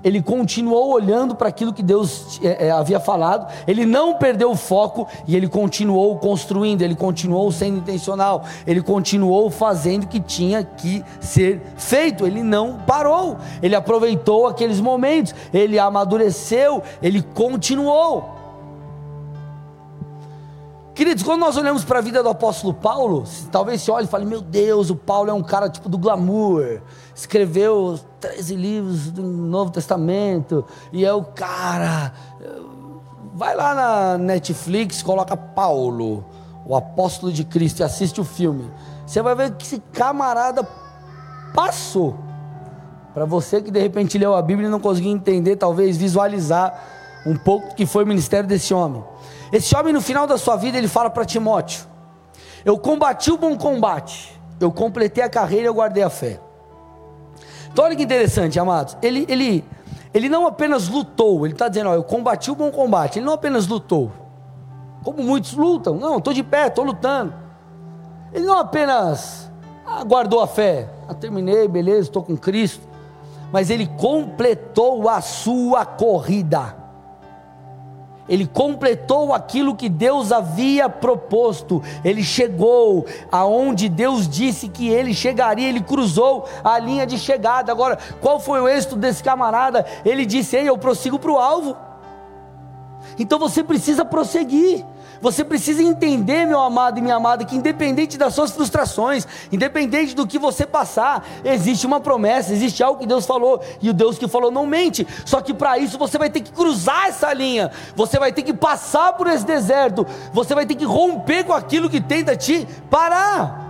[0.07, 5.05] ele continuou olhando para aquilo que Deus é, havia falado, ele não perdeu o foco
[5.27, 11.03] e ele continuou construindo, ele continuou sendo intencional, ele continuou fazendo o que tinha que
[11.19, 18.36] ser feito, ele não parou, ele aproveitou aqueles momentos, ele amadureceu, ele continuou.
[20.97, 24.25] Queridos, quando nós olhamos para a vida do apóstolo Paulo, talvez se olhe e fale:
[24.25, 26.81] Meu Deus, o Paulo é um cara tipo do glamour,
[27.13, 32.11] escreveu 13 livros do Novo Testamento, e é o cara.
[33.35, 36.25] Vai lá na Netflix, coloca Paulo,
[36.65, 38.67] o apóstolo de Cristo, e assiste o filme.
[39.05, 40.67] Você vai ver que esse camarada
[41.53, 42.17] passou.
[43.13, 46.73] Para você que de repente leu a Bíblia e não conseguiu entender, talvez visualizar
[47.27, 49.03] um pouco que foi o ministério desse homem.
[49.51, 51.85] Esse homem, no final da sua vida, ele fala para Timóteo:
[52.65, 56.39] Eu combati o bom combate, eu completei a carreira e eu guardei a fé.
[57.71, 58.97] Então, olha que interessante, amados.
[59.01, 59.63] Ele, ele,
[60.13, 63.19] ele não apenas lutou, ele está dizendo: ó, Eu combati o bom combate.
[63.19, 64.11] Ele não apenas lutou,
[65.03, 67.33] como muitos lutam, não, estou de pé, estou lutando.
[68.33, 69.49] Ele não apenas
[69.85, 72.85] ah, guardou a fé, ah, terminei, beleza, estou com Cristo,
[73.53, 76.86] mas ele completou a sua corrida
[78.27, 85.67] ele completou aquilo que Deus havia proposto, ele chegou aonde Deus disse que ele chegaria,
[85.69, 87.71] ele cruzou a linha de chegada.
[87.71, 89.85] Agora, qual foi o êxito desse camarada?
[90.05, 91.75] Ele disse: Ei, eu prossigo para o alvo.
[93.17, 94.85] Então você precisa prosseguir.
[95.21, 100.27] Você precisa entender, meu amado e minha amada, que independente das suas frustrações, independente do
[100.27, 104.27] que você passar, existe uma promessa, existe algo que Deus falou, e o Deus que
[104.27, 105.07] falou não mente.
[105.25, 108.53] Só que para isso você vai ter que cruzar essa linha, você vai ter que
[108.53, 113.65] passar por esse deserto, você vai ter que romper com aquilo que tenta te parar.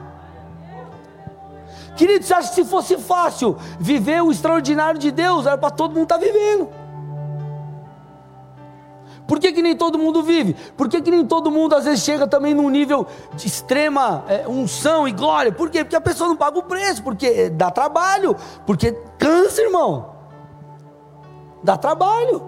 [1.95, 5.93] Querido, você acha que se fosse fácil viver o extraordinário de Deus, era para todo
[5.93, 6.86] mundo estar tá vivendo.
[9.27, 10.55] Por que, que nem todo mundo vive?
[10.77, 14.47] Por que, que nem todo mundo às vezes chega também num nível de extrema é,
[14.47, 15.51] unção e glória?
[15.51, 15.83] Por quê?
[15.83, 20.15] Porque a pessoa não paga o preço, porque dá trabalho, porque cansa, irmão.
[21.61, 22.41] Dá trabalho.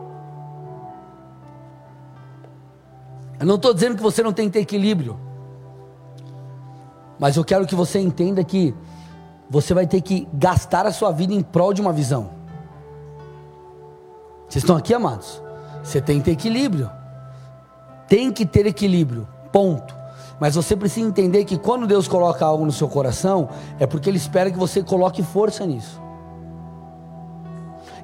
[3.39, 5.19] Eu não estou dizendo que você não tem que ter equilíbrio,
[7.19, 8.73] mas eu quero que você entenda que
[9.49, 12.31] você vai ter que gastar a sua vida em prol de uma visão.
[14.47, 15.41] Vocês estão aqui, amados?
[15.83, 16.89] Você tem que ter equilíbrio.
[18.07, 19.27] Tem que ter equilíbrio.
[19.51, 19.99] Ponto.
[20.39, 24.17] Mas você precisa entender que quando Deus coloca algo no seu coração, é porque Ele
[24.17, 26.01] espera que você coloque força nisso.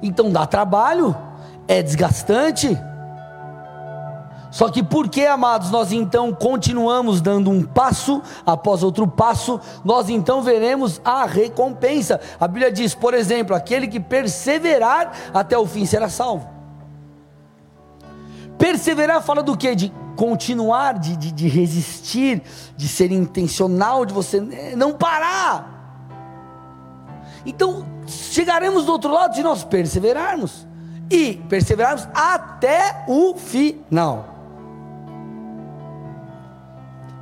[0.02, 1.16] Então dá trabalho,
[1.66, 2.78] é desgastante.
[4.50, 10.08] Só que por que, amados, nós então continuamos dando um passo após outro passo, nós
[10.08, 12.20] então veremos a recompensa.
[12.38, 16.55] A Bíblia diz, por exemplo, aquele que perseverar até o fim será salvo.
[18.58, 19.74] Perseverar fala do que?
[19.74, 22.42] De continuar, de, de, de, resistir,
[22.76, 25.74] de ser intencional, de você né, não parar.
[27.44, 30.66] Então, chegaremos do outro lado se nós perseverarmos.
[31.08, 34.36] E perseverarmos até o final.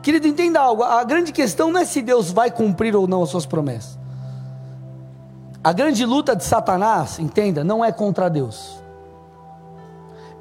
[0.03, 3.29] Querido, entenda algo: a grande questão não é se Deus vai cumprir ou não as
[3.29, 3.99] suas promessas.
[5.63, 8.84] A grande luta de Satanás, entenda, não é contra Deus.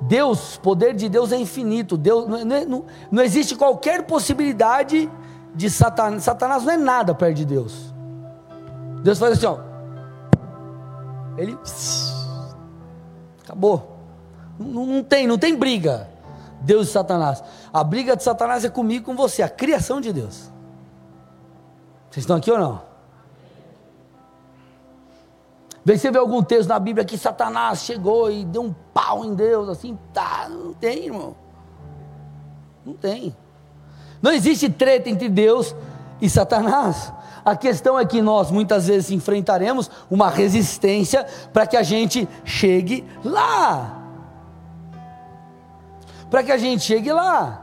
[0.07, 1.97] Deus, poder de Deus é infinito.
[1.97, 5.09] Deus não, não, não existe qualquer possibilidade
[5.55, 6.23] de Satanás.
[6.23, 7.93] Satanás não é nada perto de Deus.
[9.03, 9.59] Deus faz assim, ó.
[11.37, 11.57] Ele
[13.43, 13.97] acabou.
[14.59, 16.09] Não, não tem, não tem briga.
[16.61, 17.43] Deus e Satanás.
[17.71, 20.51] A briga de Satanás é comigo com você, a criação de Deus.
[22.09, 22.92] Vocês estão aqui ou não?
[25.86, 29.36] Vê se vê algum texto na Bíblia que Satanás chegou e deu um pau em
[29.36, 31.36] Deus, assim, tá, não tem, irmão.
[32.86, 33.36] Não tem.
[34.22, 35.76] Não existe treta entre Deus
[36.22, 37.12] e Satanás.
[37.43, 43.06] A questão é que nós muitas vezes enfrentaremos uma resistência para que a gente chegue
[43.24, 44.02] lá.
[46.30, 47.60] Para que a gente chegue lá.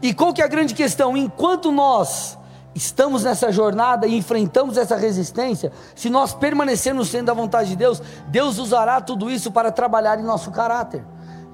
[0.00, 1.16] E qual que é a grande questão?
[1.16, 2.38] Enquanto nós
[2.76, 8.02] estamos nessa jornada e enfrentamos essa resistência, se nós permanecermos sendo a vontade de Deus,
[8.28, 11.02] Deus usará tudo isso para trabalhar em nosso caráter.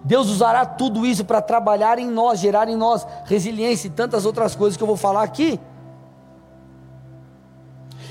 [0.04, 4.56] Deus usará tudo isso para trabalhar em nós, gerar em nós resiliência e tantas outras
[4.56, 5.61] coisas que eu vou falar aqui.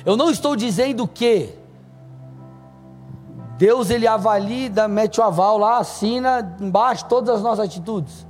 [0.05, 1.53] Eu não estou dizendo que
[3.57, 8.25] Deus ele avalia, mete o aval lá, assina embaixo todas as nossas atitudes.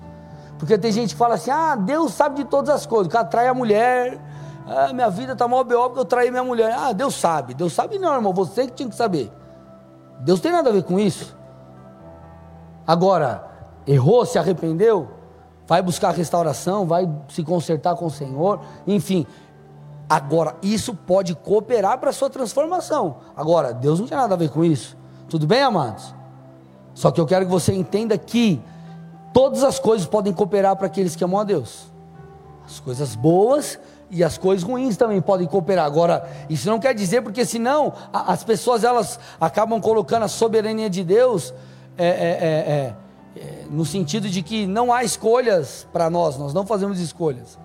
[0.57, 3.07] Porque tem gente que fala assim: ah, Deus sabe de todas as coisas.
[3.07, 4.19] O cara trai a mulher,
[4.71, 5.83] ah, minha vida está mal B.O.
[5.89, 6.73] porque eu traí minha mulher.
[6.73, 7.53] Ah, Deus sabe.
[7.53, 8.33] Deus sabe não, irmão.
[8.33, 9.31] Você que tinha que saber.
[10.19, 11.35] Deus tem nada a ver com isso.
[12.85, 13.43] Agora,
[13.85, 15.09] errou, se arrependeu,
[15.67, 19.25] vai buscar restauração, vai se consertar com o Senhor, enfim.
[20.09, 23.17] Agora, isso pode cooperar para a sua transformação.
[23.35, 24.97] Agora, Deus não tem nada a ver com isso.
[25.29, 26.13] Tudo bem, amados?
[26.93, 28.61] Só que eu quero que você entenda que
[29.33, 31.89] todas as coisas podem cooperar para aqueles que amam a Deus.
[32.65, 33.79] As coisas boas
[34.11, 35.85] e as coisas ruins também podem cooperar.
[35.85, 41.03] Agora, isso não quer dizer porque senão as pessoas elas acabam colocando a soberania de
[41.03, 41.53] Deus
[41.97, 42.95] é, é, é, é
[43.35, 47.57] é, no sentido de que não há escolhas para nós, nós não fazemos escolhas.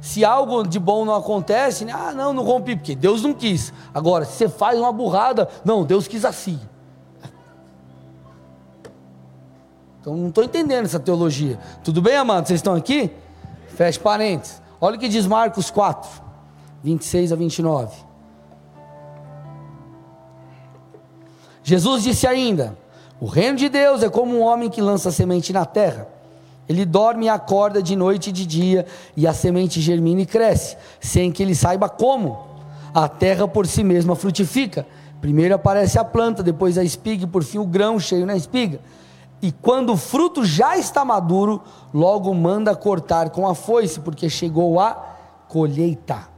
[0.00, 1.92] Se algo de bom não acontece, né?
[1.94, 3.72] ah, não, não rompi, porque Deus não quis.
[3.94, 6.58] Agora, se você faz uma burrada, não, Deus quis assim.
[10.00, 11.56] Então, não estou entendendo essa teologia.
[11.84, 12.48] Tudo bem, amados?
[12.48, 13.12] Vocês estão aqui?
[13.68, 14.61] Feche parênteses.
[14.84, 16.10] Olha o que diz Marcos 4,
[16.82, 17.96] 26 a 29.
[21.62, 22.76] Jesus disse ainda:
[23.20, 26.08] o reino de Deus é como um homem que lança semente na terra.
[26.68, 28.84] Ele dorme e acorda de noite e de dia,
[29.16, 32.44] e a semente germina e cresce, sem que ele saiba como.
[32.92, 34.84] A terra por si mesma frutifica.
[35.20, 38.80] Primeiro aparece a planta, depois a espiga e por fim o grão cheio na espiga.
[39.42, 41.60] E quando o fruto já está maduro,
[41.92, 44.94] logo manda cortar com a foice, porque chegou a
[45.48, 46.28] colheita.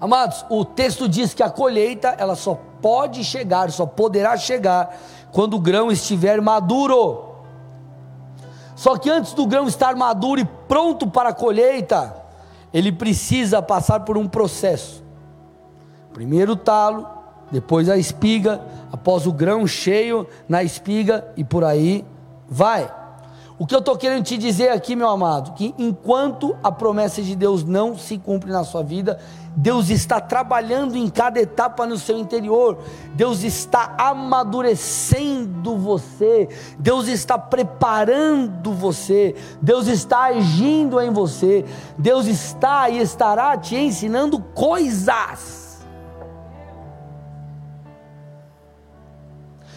[0.00, 4.96] Amados, o texto diz que a colheita ela só pode chegar, só poderá chegar
[5.32, 7.36] quando o grão estiver maduro.
[8.74, 12.14] Só que antes do grão estar maduro e pronto para a colheita,
[12.72, 15.02] ele precisa passar por um processo.
[16.12, 17.15] Primeiro o talo,
[17.50, 18.60] depois a espiga,
[18.92, 22.04] após o grão cheio na espiga e por aí
[22.48, 22.90] vai.
[23.58, 27.34] O que eu estou querendo te dizer aqui, meu amado, que enquanto a promessa de
[27.34, 29.18] Deus não se cumpre na sua vida,
[29.56, 32.76] Deus está trabalhando em cada etapa no seu interior,
[33.14, 41.64] Deus está amadurecendo você, Deus está preparando você, Deus está agindo em você,
[41.96, 45.65] Deus está e estará te ensinando coisas.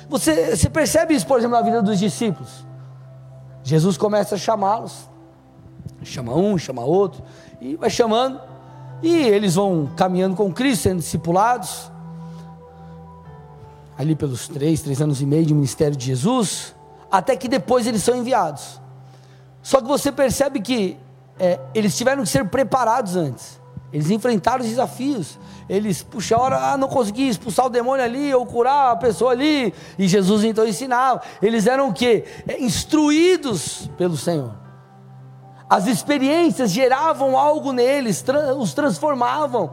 [0.10, 2.66] Você, você percebe isso, por exemplo, na vida dos discípulos?
[3.64, 5.08] Jesus começa a chamá-los,
[6.04, 7.24] chama um, chama outro,
[7.62, 8.42] e vai chamando,
[9.04, 11.92] e eles vão caminhando com Cristo, sendo discipulados,
[13.96, 16.76] ali pelos três, três anos e meio de ministério de Jesus,
[17.12, 18.82] até que depois eles são enviados.
[19.62, 20.98] Só que você percebe que
[21.38, 23.59] é, eles tiveram que ser preparados antes.
[23.92, 25.40] Eles enfrentaram os desafios.
[25.68, 29.32] Eles, puxa, a hora, ah, não consegui expulsar o demônio ali, ou curar a pessoa
[29.32, 29.74] ali.
[29.98, 31.22] E Jesus então ensinava.
[31.42, 32.26] Eles eram o quê?
[32.48, 34.54] É, instruídos pelo Senhor.
[35.70, 38.24] As experiências geravam algo neles,
[38.58, 39.72] os transformavam.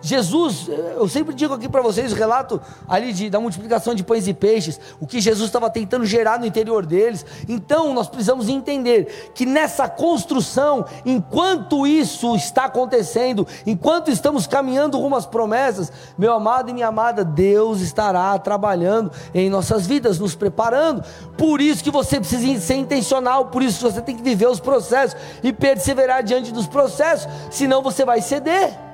[0.00, 4.28] Jesus, eu sempre digo aqui para vocês o relato ali de, da multiplicação de pães
[4.28, 7.26] e peixes, o que Jesus estava tentando gerar no interior deles.
[7.48, 15.16] Então nós precisamos entender que nessa construção, enquanto isso está acontecendo, enquanto estamos caminhando rumo
[15.16, 21.02] às promessas, meu amado e minha amada, Deus estará trabalhando em nossas vidas, nos preparando.
[21.36, 24.60] Por isso que você precisa ser intencional, por isso que você tem que viver os
[24.60, 28.87] processos e perseverar diante dos processos, senão você vai ceder.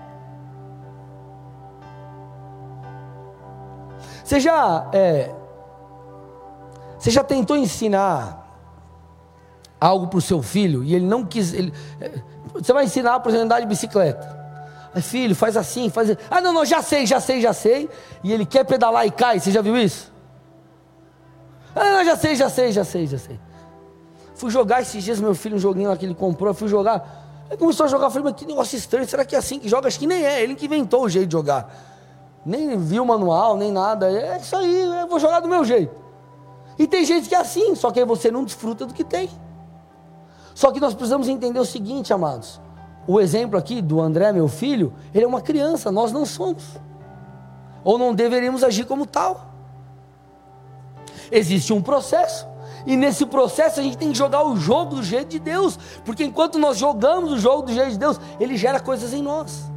[4.24, 5.30] Você já, é,
[6.98, 8.42] você já tentou ensinar
[9.78, 11.52] algo para o seu filho e ele não quis.
[11.52, 11.70] Ele,
[12.00, 12.10] é,
[12.54, 14.26] você vai ensinar para ele andar de bicicleta.
[15.02, 16.18] filho, faz assim, faz assim.
[16.30, 17.90] Ah, não, não, já sei, já sei, já sei.
[18.22, 19.38] E ele quer pedalar e cai.
[19.38, 20.10] Você já viu isso?
[21.76, 23.38] Ah, não, já sei, já sei, já sei, já sei.
[24.34, 26.48] Fui jogar esses dias, meu filho, um joguinho lá que ele comprou.
[26.48, 27.46] Eu fui jogar.
[27.50, 28.06] Aí começou a jogar.
[28.06, 29.06] Eu falei, mas que negócio estranho.
[29.06, 29.86] Será que é assim que joga?
[29.88, 30.42] Acho que nem é.
[30.42, 31.93] Ele que inventou o jeito de jogar.
[32.44, 34.10] Nem viu o manual, nem nada.
[34.10, 35.94] É isso aí, eu vou jogar do meu jeito.
[36.78, 39.30] E tem gente que é assim, só que você não desfruta do que tem.
[40.54, 42.60] Só que nós precisamos entender o seguinte, amados.
[43.06, 46.64] O exemplo aqui do André, meu filho, ele é uma criança, nós não somos.
[47.82, 49.52] Ou não deveríamos agir como tal.
[51.30, 52.46] Existe um processo.
[52.86, 56.24] E nesse processo a gente tem que jogar o jogo do jeito de Deus, porque
[56.24, 59.70] enquanto nós jogamos o jogo do jeito de Deus, ele gera coisas em nós.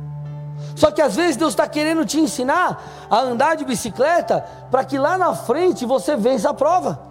[0.75, 4.97] Só que às vezes Deus está querendo te ensinar a andar de bicicleta para que
[4.97, 7.07] lá na frente você vença a prova.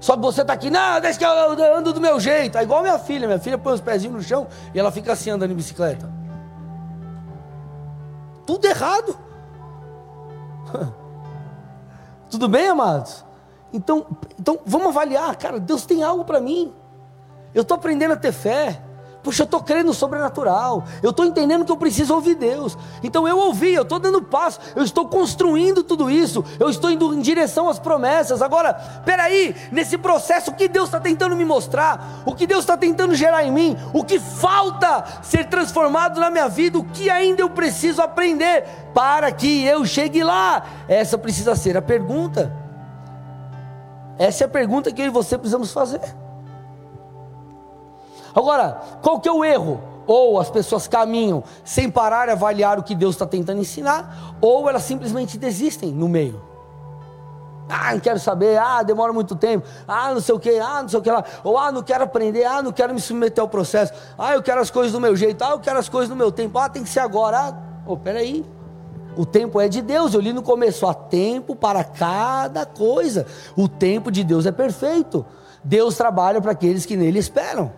[0.00, 2.58] Só que você está aqui, não, deixa que eu ando do meu jeito.
[2.58, 5.30] É igual minha filha, minha filha põe os pezinhos no chão e ela fica assim
[5.30, 6.10] andando de bicicleta.
[8.44, 9.16] Tudo errado.
[12.28, 13.24] Tudo bem, amados?
[13.72, 14.06] Então,
[14.38, 16.74] então vamos avaliar, cara, Deus tem algo para mim.
[17.54, 18.82] Eu estou aprendendo a ter fé.
[19.22, 20.84] Puxa, eu estou crendo no sobrenatural.
[21.02, 22.76] Eu estou entendendo que eu preciso ouvir Deus.
[23.02, 27.14] Então eu ouvi, eu estou dando passo, eu estou construindo tudo isso, eu estou indo
[27.14, 28.42] em direção às promessas.
[28.42, 32.22] Agora, peraí, nesse processo, o que Deus está tentando me mostrar?
[32.26, 33.76] O que Deus está tentando gerar em mim?
[33.92, 36.78] O que falta ser transformado na minha vida?
[36.78, 40.64] O que ainda eu preciso aprender para que eu chegue lá?
[40.88, 42.52] Essa precisa ser a pergunta.
[44.18, 46.00] Essa é a pergunta que eu e você precisamos fazer.
[48.34, 49.80] Agora, qual que é o erro?
[50.06, 54.68] Ou as pessoas caminham sem parar e avaliar o que Deus está tentando ensinar, ou
[54.68, 56.42] elas simplesmente desistem no meio.
[57.68, 60.88] Ah, não quero saber, ah, demora muito tempo, ah, não sei o que, ah, não
[60.88, 63.48] sei o que lá, ou ah, não quero aprender, ah, não quero me submeter ao
[63.48, 66.16] processo, ah, eu quero as coisas do meu jeito, ah, eu quero as coisas do
[66.16, 67.54] meu tempo, ah, tem que ser agora, ah,
[67.86, 68.44] oh, peraí,
[69.16, 73.26] o tempo é de Deus, eu li no começo, há tempo para cada coisa.
[73.54, 75.24] O tempo de Deus é perfeito.
[75.62, 77.72] Deus trabalha para aqueles que nele esperam.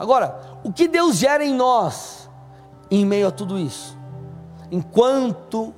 [0.00, 2.30] Agora, o que Deus gera em nós,
[2.90, 3.98] em meio a tudo isso?
[4.70, 5.74] Enquanto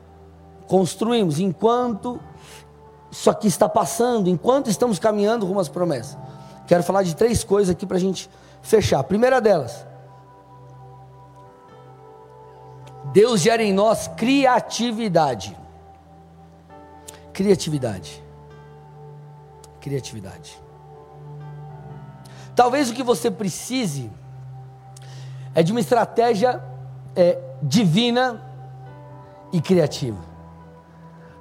[0.68, 2.20] construímos, enquanto
[3.10, 6.16] isso aqui está passando, enquanto estamos caminhando rumo às promessas.
[6.68, 8.30] Quero falar de três coisas aqui para a gente
[8.62, 9.00] fechar.
[9.00, 9.84] A primeira delas,
[13.12, 15.58] Deus gera em nós criatividade.
[17.32, 18.22] Criatividade.
[19.80, 20.61] Criatividade.
[22.55, 24.11] Talvez o que você precise
[25.55, 26.62] é de uma estratégia
[27.16, 28.42] é, divina
[29.53, 30.32] e criativa.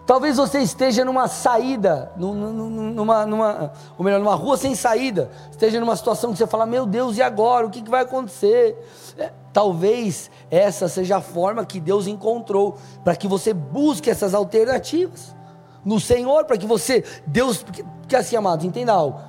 [0.06, 5.96] Talvez você esteja numa saída, numa, numa, ou melhor, numa rua sem saída, esteja numa
[5.96, 7.68] situação que você fala, meu Deus, e agora?
[7.68, 8.78] O que, que vai acontecer?
[9.18, 15.34] É, talvez essa seja a forma que Deus encontrou para que você busque essas alternativas
[15.86, 19.20] no Senhor, para que você, Deus, porque, porque assim, amados, entenda algo.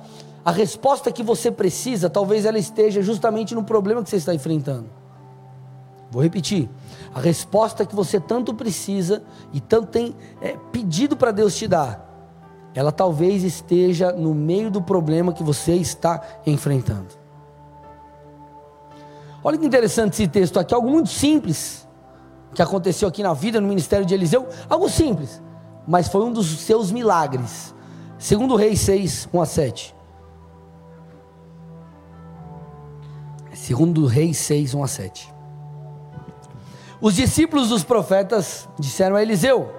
[0.45, 4.89] A resposta que você precisa, talvez ela esteja justamente no problema que você está enfrentando.
[6.11, 6.69] Vou repetir.
[7.13, 9.23] A resposta que você tanto precisa
[9.53, 12.09] e tanto tem é, pedido para Deus te dar,
[12.75, 17.07] ela talvez esteja no meio do problema que você está enfrentando.
[19.43, 21.87] Olha que interessante esse texto aqui, algo muito simples
[22.53, 25.41] que aconteceu aqui na vida, no ministério de Eliseu, algo simples,
[25.87, 27.73] mas foi um dos seus milagres.
[28.17, 29.92] Segundo Reis 6, 1 a 7.
[33.63, 35.33] Segundo Reis 6, 1 a 7.
[36.99, 39.69] Os discípulos dos profetas disseram a Eliseu: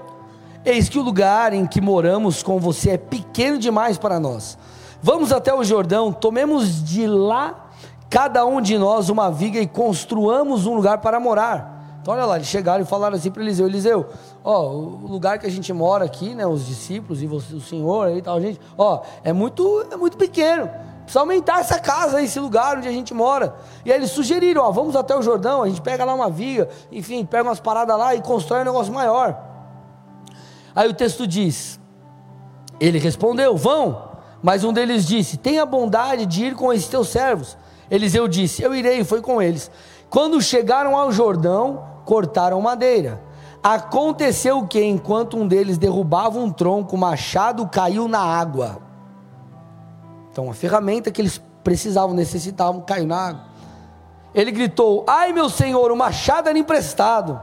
[0.65, 4.57] Eis que o lugar em que moramos com você é pequeno demais para nós.
[5.03, 7.69] Vamos até o Jordão, tomemos de lá
[8.09, 11.99] cada um de nós uma viga e construamos um lugar para morar.
[12.01, 14.07] Então olha lá, eles chegaram e falaram assim para Eliseu: Eliseu,
[14.43, 18.17] ó, o lugar que a gente mora aqui, né, os discípulos e você, o Senhor
[18.17, 20.71] e tal, gente, ó, é muito, é muito pequeno.
[21.05, 23.55] Precisa aumentar essa casa, esse lugar onde a gente mora.
[23.85, 26.69] E aí eles sugeriram: ó, vamos até o Jordão, a gente pega lá uma viga,
[26.91, 29.39] enfim, pega umas paradas lá e constrói um negócio maior.
[30.75, 31.79] Aí o texto diz:
[32.81, 34.15] Ele respondeu: Vão.
[34.43, 37.57] Mas um deles disse: Tenha bondade de ir com esses teus servos.
[37.91, 39.71] Eliseu disse: Eu irei, e foi com eles.
[40.11, 43.23] Quando chegaram ao Jordão, cortaram madeira.
[43.63, 48.84] Aconteceu que, enquanto um deles derrubava um tronco, o machado caiu na água.
[50.35, 53.45] Então, a ferramenta que eles precisavam, necessitavam, caiu na água.
[54.35, 57.41] Ele gritou: Ai, meu senhor, o machado era emprestado.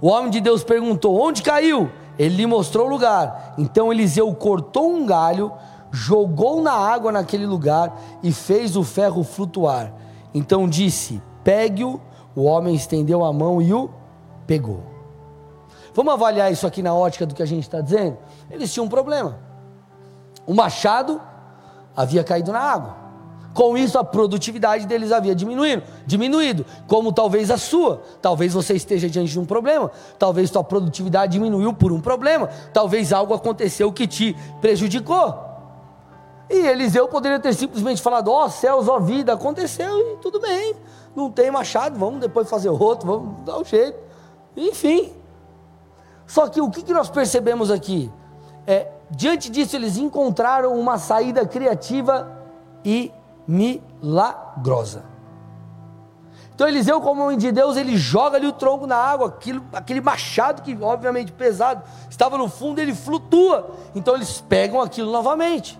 [0.00, 1.90] O homem de Deus perguntou: Onde caiu?
[2.16, 3.56] Ele lhe mostrou o lugar.
[3.58, 5.52] Então Eliseu cortou um galho,
[5.90, 9.92] jogou na água naquele lugar e fez o ferro flutuar.
[10.32, 12.00] Então disse: Pegue-o,
[12.36, 13.90] o homem estendeu a mão e o
[14.46, 14.84] pegou.
[15.92, 18.18] Vamos avaliar isso aqui na ótica do que a gente está dizendo?
[18.48, 19.40] Eles tinham um problema.
[20.46, 21.20] O machado
[21.96, 23.06] havia caído na água.
[23.56, 28.02] Com isso, a produtividade deles havia diminuído, diminuído, como talvez a sua.
[28.20, 33.14] Talvez você esteja diante de um problema, talvez sua produtividade diminuiu por um problema, talvez
[33.14, 35.34] algo aconteceu que te prejudicou.
[36.50, 40.38] E Eliseu poderia ter simplesmente falado: Ó oh, céus, ó oh, vida, aconteceu e tudo
[40.38, 40.74] bem,
[41.14, 43.98] não tem machado, vamos depois fazer outro, vamos dar um jeito.
[44.54, 45.14] Enfim.
[46.26, 48.10] Só que o que nós percebemos aqui?
[48.66, 52.40] É, diante disso, eles encontraram uma saída criativa
[52.84, 53.12] e
[53.46, 55.04] milagrosa.
[56.54, 60.00] Então Eliseu, como homem de Deus, ele joga ali o tronco na água, aquilo, aquele
[60.00, 63.76] machado que obviamente pesado estava no fundo, ele flutua.
[63.94, 65.78] Então eles pegam aquilo novamente.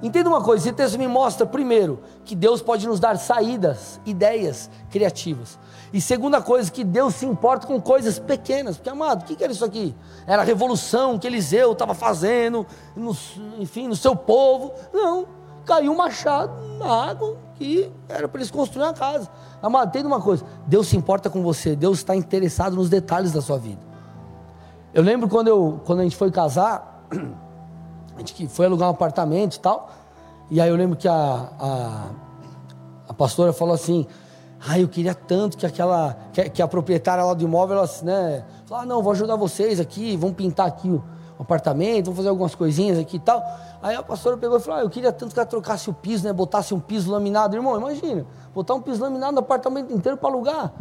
[0.00, 4.70] Entenda uma coisa, esse texto me mostra, primeiro, que Deus pode nos dar saídas, ideias
[4.90, 5.58] criativas.
[5.92, 8.76] E segunda coisa, que Deus se importa com coisas pequenas.
[8.76, 9.94] Porque, amado, o que era isso aqui?
[10.26, 13.16] Era a revolução que Eliseu estava fazendo, no,
[13.58, 14.72] enfim, no seu povo.
[14.92, 15.26] Não
[15.66, 19.28] caiu um machado na água que era para eles construir uma casa.
[19.60, 23.42] Amado, tem uma coisa: Deus se importa com você, Deus está interessado nos detalhes da
[23.42, 23.80] sua vida.
[24.94, 27.04] Eu lembro quando, eu, quando a gente foi casar,
[28.16, 29.90] a gente foi alugar um apartamento e tal,
[30.50, 32.04] e aí eu lembro que a, a,
[33.08, 34.06] a pastora falou assim:
[34.68, 38.44] ah, eu queria tanto que aquela, que, que a proprietária lá do imóvel, ela, né,
[38.66, 41.02] falou, ah, não, vou ajudar vocês aqui, vamos pintar aqui o,
[41.38, 43.44] apartamento, vamos fazer algumas coisinhas aqui e tal.
[43.82, 46.24] Aí a pastora pegou e falou: ah, Eu queria tanto que ela trocasse o piso,
[46.24, 46.32] né?
[46.32, 47.54] Botasse um piso laminado.
[47.54, 50.72] Irmão, imagina, botar um piso laminado no apartamento inteiro para alugar.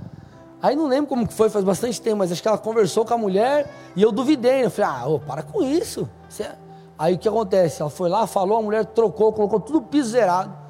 [0.61, 3.13] Aí não lembro como que foi, faz bastante tempo, mas acho que ela conversou com
[3.13, 4.59] a mulher e eu duvidei.
[4.59, 4.65] Né?
[4.65, 6.09] Eu falei: Ah, ô, para com isso.
[6.39, 6.55] É...
[6.97, 7.81] Aí o que acontece?
[7.81, 10.64] Ela foi lá, falou, a mulher trocou, colocou tudo piso zerado.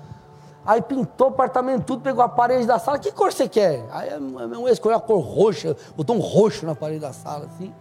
[0.66, 2.97] Aí pintou o apartamento tudo, pegou a parede da sala.
[2.97, 3.86] Que cor você quer?
[3.91, 7.72] Aí a minha escolheu a cor roxa, botou um roxo na parede da sala, assim.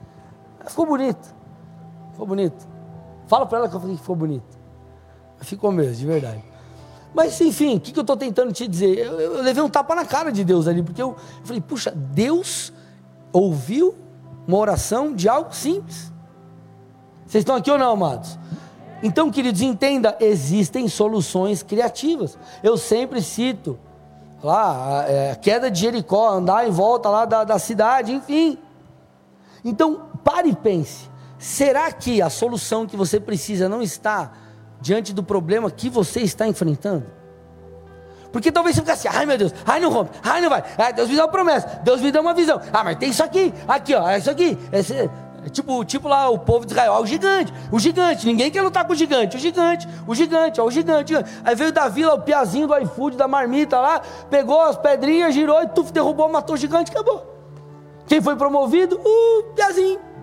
[0.66, 1.35] Ficou bonito.
[2.12, 2.68] Ficou bonito.
[3.26, 4.59] Fala para ela que eu falei que ficou bonito.
[5.39, 6.45] Ficou mesmo, de verdade.
[7.14, 8.99] Mas enfim, o que, que eu estou tentando te dizer?
[8.99, 11.61] Eu, eu, eu, levei um tapa na cara de Deus ali, porque eu, eu falei,
[11.61, 12.72] puxa, Deus
[13.32, 13.95] ouviu
[14.47, 16.12] uma oração de algo simples.
[17.24, 18.39] Vocês estão aqui ou não, amados?
[19.03, 22.38] Então, queridos, entenda, existem soluções criativas.
[22.62, 23.78] Eu sempre cito
[24.42, 28.59] lá a, é, queda de Jericó, andar em volta lá da, da cidade, enfim.
[29.64, 31.09] Então, pare e pense.
[31.38, 34.32] Será que a solução que você precisa não está
[34.80, 37.07] diante do problema que você está enfrentando?
[38.34, 40.92] Porque talvez você fique assim, ai meu Deus, ai não rompe, ai não vai, ai,
[40.92, 43.55] Deus me deu uma promessa, Deus me deu uma visão, ah, mas tem isso aqui,
[43.68, 45.09] aqui ó, é isso aqui, esse,
[45.45, 48.86] é tipo, tipo lá o povo de Israel, o gigante, o gigante, ninguém quer lutar
[48.86, 51.14] com o gigante, o gigante, o gigante, ó, o gigante,
[51.45, 55.62] aí veio Davi lá, o piazinho do iFood, da marmita lá, pegou as pedrinhas, girou
[55.62, 57.32] e tuf, derrubou, matou o gigante, acabou.
[58.07, 59.01] Quem foi promovido?
[59.03, 60.14] O piazinho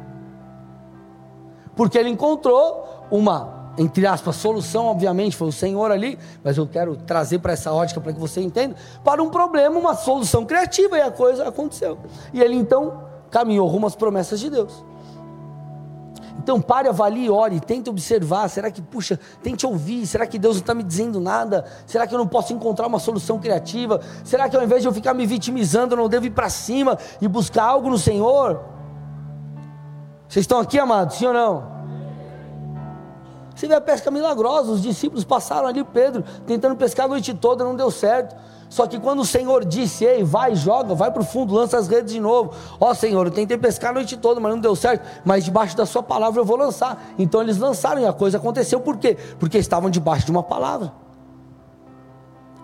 [1.76, 6.96] porque ele encontrou uma, entre aspas, solução, obviamente, foi o Senhor ali, mas eu quero
[6.96, 11.02] trazer para essa ótica para que você entenda, para um problema, uma solução criativa, e
[11.02, 11.98] a coisa aconteceu.
[12.34, 14.84] E ele então caminhou rumo às promessas de Deus.
[16.42, 18.50] Então pare, avalie, ore, tente observar.
[18.50, 20.08] Será que, puxa, tente ouvir.
[20.08, 21.66] Será que Deus não está me dizendo nada?
[21.86, 24.02] Será que eu não posso encontrar uma solução criativa?
[24.24, 26.98] Será que ao invés de eu ficar me vitimizando, eu não devo ir para cima
[27.22, 28.60] e buscar algo no Senhor?
[30.28, 31.18] Vocês estão aqui, amados?
[31.18, 31.72] Sim ou não?
[33.56, 37.64] Você vê a pesca milagrosa, os discípulos passaram ali, Pedro, tentando pescar a noite toda,
[37.64, 38.36] não deu certo.
[38.72, 41.90] Só que quando o Senhor disse, ei, vai, joga, vai para o fundo, lança as
[41.90, 42.54] redes de novo.
[42.80, 45.06] Ó oh, Senhor, eu tentei pescar a noite toda, mas não deu certo.
[45.26, 47.04] Mas debaixo da sua palavra eu vou lançar.
[47.20, 48.80] Então eles lançaram e a coisa aconteceu.
[48.80, 49.18] Por quê?
[49.38, 50.94] Porque estavam debaixo de uma palavra.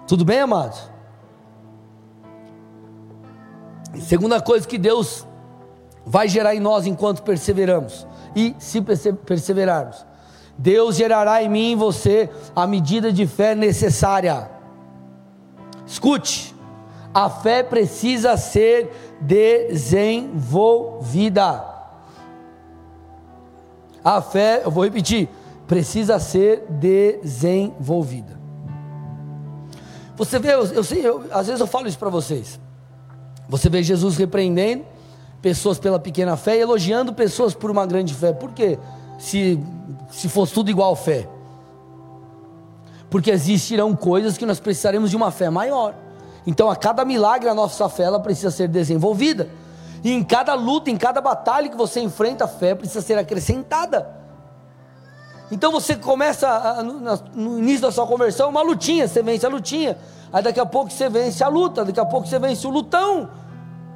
[0.07, 0.79] Tudo bem, amados?
[3.99, 5.27] Segunda coisa que Deus
[6.05, 8.07] vai gerar em nós enquanto perseveramos.
[8.33, 8.81] E se
[9.25, 10.05] perseverarmos,
[10.57, 14.55] Deus gerará em mim e em você a medida de fé necessária.
[15.88, 16.53] Escute,
[17.13, 21.63] a fé precisa ser desenvolvida.
[24.03, 25.29] A fé, eu vou repetir,
[25.65, 28.38] precisa ser desenvolvida.
[30.17, 32.59] Você vê, eu, eu, eu às vezes eu falo isso para vocês.
[33.47, 34.83] Você vê Jesus repreendendo,
[35.41, 38.33] pessoas pela pequena fé e elogiando pessoas por uma grande fé.
[38.33, 38.77] Por quê?
[39.17, 39.57] Se,
[40.11, 41.29] se fosse tudo igual fé.
[43.09, 45.95] Porque existirão coisas que nós precisaremos de uma fé maior.
[46.45, 49.49] Então, a cada milagre, a nossa fé ela precisa ser desenvolvida.
[50.03, 54.17] E em cada luta, em cada batalha que você enfrenta, a fé precisa ser acrescentada.
[55.51, 56.99] Então você começa a, no,
[57.33, 59.97] no, início da sua conversão, uma lutinha, você vence a lutinha.
[60.31, 63.29] Aí daqui a pouco você vence a luta, daqui a pouco você vence o lutão.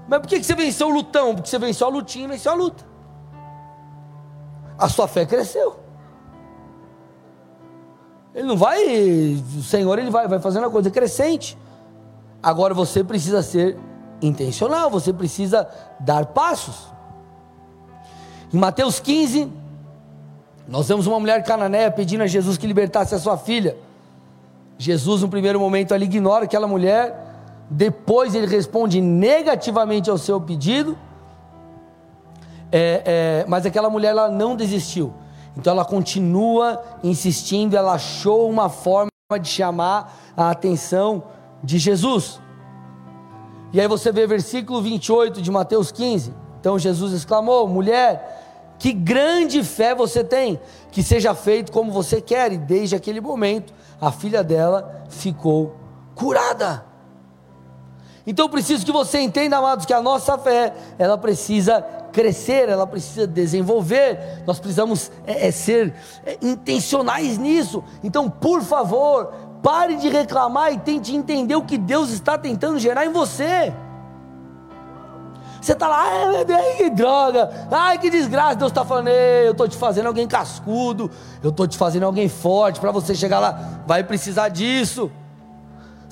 [0.07, 1.36] Mas por que você venceu o lutão?
[1.36, 2.86] Porque você venceu a lutinha e venceu a luta.
[4.78, 5.81] A sua fé cresceu.
[8.34, 8.84] Ele não vai,
[9.58, 11.58] o Senhor ele vai, vai fazendo a coisa crescente.
[12.42, 13.78] Agora você precisa ser
[14.22, 15.68] intencional, você precisa
[16.00, 16.88] dar passos.
[18.54, 19.52] Em Mateus 15,
[20.68, 23.78] nós vemos uma mulher cananeia pedindo a Jesus que libertasse a sua filha.
[24.78, 27.32] Jesus, no primeiro momento, ali ignora aquela mulher,
[27.70, 30.98] depois ele responde negativamente ao seu pedido,
[32.72, 35.14] é, é, mas aquela mulher ela não desistiu.
[35.58, 41.24] Então ela continua insistindo, ela achou uma forma de chamar a atenção
[41.64, 42.39] de Jesus.
[43.74, 46.34] E aí você vê versículo 28 de Mateus 15.
[46.60, 50.60] Então Jesus exclamou: Mulher, que grande fé você tem,
[50.91, 52.52] que seja feito como você quer.
[52.52, 55.76] E desde aquele momento, a filha dela ficou
[56.16, 56.91] curada.
[58.26, 62.86] Então eu preciso que você entenda, amados, que a nossa fé, ela precisa crescer, ela
[62.86, 65.94] precisa desenvolver, nós precisamos é, é, ser
[66.26, 67.84] é, intencionais nisso.
[68.04, 73.06] Então, por favor, pare de reclamar e tente entender o que Deus está tentando gerar
[73.06, 73.74] em você.
[75.62, 78.56] Você está lá, ai que droga, ai que desgraça.
[78.56, 81.10] Deus está falando, eu estou te fazendo alguém cascudo,
[81.44, 82.80] eu estou te fazendo alguém forte.
[82.80, 85.12] Para você chegar lá, vai precisar disso.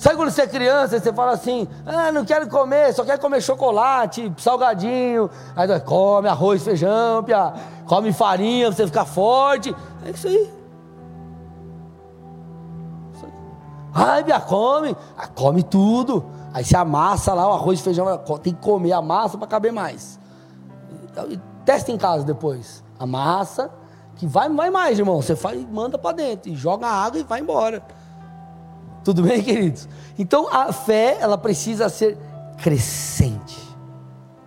[0.00, 3.20] Sabe quando você é criança e você fala assim: ah, não quero comer, só quero
[3.20, 5.28] comer chocolate, salgadinho.
[5.54, 7.52] Aí come arroz, feijão, pia,
[7.84, 9.76] come farinha pra você ficar forte.
[10.06, 10.50] É isso aí.
[13.92, 14.96] Ai, pia, come.
[15.18, 16.24] Ah, come tudo.
[16.54, 18.06] Aí você amassa lá o arroz e feijão,
[18.42, 20.18] tem que comer a massa para caber mais.
[21.04, 21.28] Então,
[21.62, 22.82] testa em casa depois.
[22.98, 23.70] A massa,
[24.16, 25.20] que vai, vai mais, irmão.
[25.20, 27.82] Você faz, manda para dentro, e joga água e vai embora.
[29.04, 29.88] Tudo bem, queridos?
[30.18, 32.18] Então a fé, ela precisa ser
[32.58, 33.58] crescente.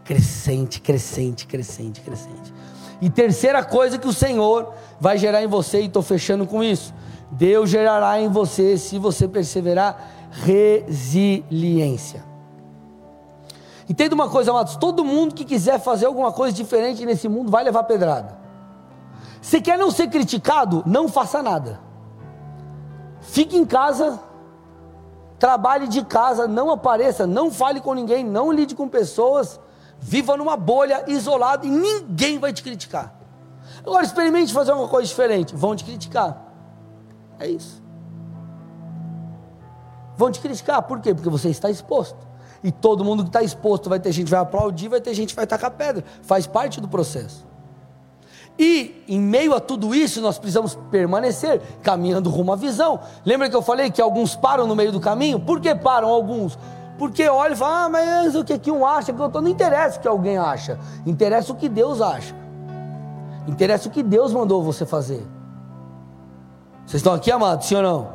[0.03, 2.53] Crescente, crescente, crescente, crescente.
[3.01, 6.93] E terceira coisa que o Senhor vai gerar em você, e estou fechando com isso:
[7.31, 12.23] Deus gerará em você, se você perseverar, resiliência.
[13.89, 17.63] Entenda uma coisa, amados: todo mundo que quiser fazer alguma coisa diferente nesse mundo vai
[17.63, 18.37] levar pedrada.
[19.41, 21.79] Se quer não ser criticado, não faça nada.
[23.19, 24.19] Fique em casa
[25.43, 29.59] Trabalhe de casa, não apareça, não fale com ninguém, não lide com pessoas.
[29.99, 33.13] Viva numa bolha, isolado e ninguém vai te criticar.
[33.85, 35.53] Agora experimente fazer uma coisa diferente.
[35.53, 36.41] Vão te criticar.
[37.37, 37.83] É isso.
[40.15, 40.81] Vão te criticar.
[40.83, 41.13] Por quê?
[41.13, 42.25] Porque você está exposto.
[42.63, 45.31] E todo mundo que está exposto vai ter gente que vai aplaudir, vai ter gente
[45.31, 46.05] que vai tacar pedra.
[46.21, 47.45] Faz parte do processo.
[48.57, 52.99] E em meio a tudo isso, nós precisamos permanecer caminhando rumo à visão.
[53.25, 55.39] Lembra que eu falei que alguns param no meio do caminho?
[55.39, 56.57] Por que param alguns?
[56.97, 59.11] Porque olha e fala, ah, mas o que, que um acha?
[59.11, 59.41] Que eu tô...
[59.41, 62.35] Não interessa o que alguém acha, interessa o que Deus acha.
[63.47, 65.25] Interessa o que Deus mandou você fazer.
[66.85, 68.13] Vocês estão aqui, amados, sim ou não?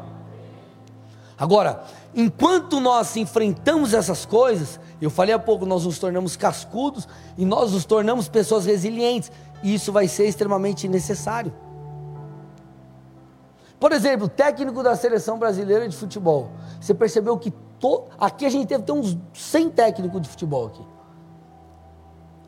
[1.37, 1.83] Agora,
[2.15, 7.73] enquanto nós enfrentamos essas coisas, eu falei há pouco, nós nos tornamos cascudos e nós
[7.73, 9.31] nos tornamos pessoas resilientes
[9.63, 11.53] isso vai ser extremamente necessário.
[13.79, 16.51] Por exemplo, técnico da seleção brasileira de futebol.
[16.81, 18.05] Você percebeu que to...
[18.19, 20.85] aqui a gente deve ter uns 100 técnicos de futebol aqui.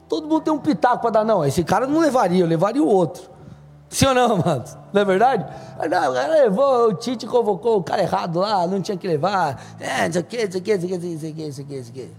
[0.09, 1.25] Todo mundo tem um pitaco para dar.
[1.25, 3.31] Não, esse cara não levaria, eu levaria o outro.
[3.91, 4.65] Sim ou não, mano?
[4.93, 5.45] Não é verdade?
[5.91, 9.61] Não, o cara levou, o Tite convocou o cara errado lá, não tinha que levar.
[9.81, 12.11] É, isso aqui, isso aqui, isso aqui, isso aqui, isso aqui, isso aqui.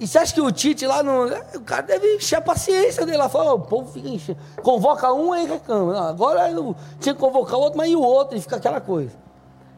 [0.00, 1.26] E você acha que o Tite lá no.
[1.56, 3.28] O cara deve encher a paciência dele lá.
[3.28, 4.38] Fala, o povo fica enchendo.
[4.62, 5.92] Convoca um aí reclama.
[5.92, 8.36] Não, agora eu tinha que convocar o outro, mas e o outro?
[8.36, 9.12] E fica aquela coisa.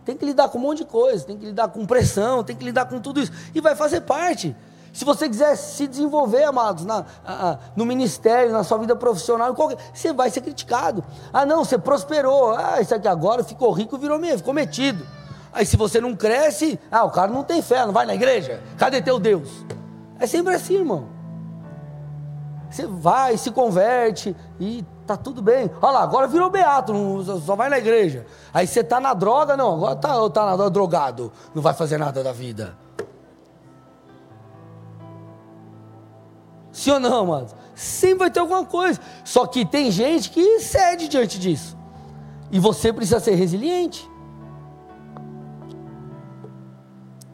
[0.05, 2.65] Tem que lidar com um monte de coisa, tem que lidar com pressão, tem que
[2.65, 3.33] lidar com tudo isso.
[3.53, 4.55] E vai fazer parte.
[4.97, 7.05] Se você quiser se desenvolver, amados, na,
[7.77, 11.05] no ministério, na sua vida profissional, qualquer, você vai ser criticado.
[11.31, 12.55] Ah, não, você prosperou.
[12.55, 15.07] Ah, isso aqui agora ficou rico, virou mesmo, ficou metido.
[15.53, 18.63] Aí se você não cresce, ah, o cara não tem fé, não vai na igreja.
[18.79, 19.67] Cadê teu Deus?
[20.19, 21.09] É sempre assim, irmão.
[22.71, 25.71] Você vai, se converte e tá tudo bem.
[25.83, 28.25] Olha lá, agora virou beato, não, só vai na igreja.
[28.53, 32.25] Aí você tá na droga, não, agora tá, tá na, drogado, não vai fazer nada
[32.25, 32.86] da vida.
[36.77, 37.49] Sim ou não, mano?
[37.75, 39.01] Sempre vai ter alguma coisa.
[39.25, 41.75] Só que tem gente que cede diante disso.
[42.53, 44.07] E você precisa ser resiliente.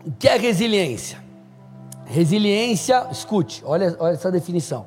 [0.06, 1.18] O que é resiliência?
[2.06, 4.86] Resiliência, escute, olha, olha essa definição.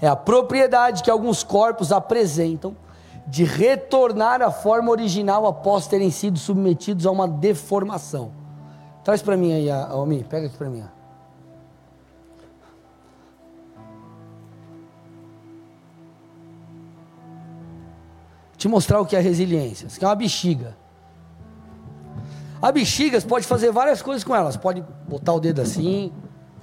[0.00, 2.74] É a propriedade que alguns corpos apresentam
[3.26, 8.32] de retornar à forma original após terem sido submetidos a uma deformação.
[9.04, 10.82] Traz para mim aí, Almi, pega aqui para mim.
[10.86, 10.99] Ó.
[18.60, 19.86] Te mostrar o que é resiliência.
[19.86, 20.76] Isso aqui é uma bexiga.
[22.60, 24.52] A bexiga, você pode fazer várias coisas com ela.
[24.52, 26.12] Você pode botar o dedo assim,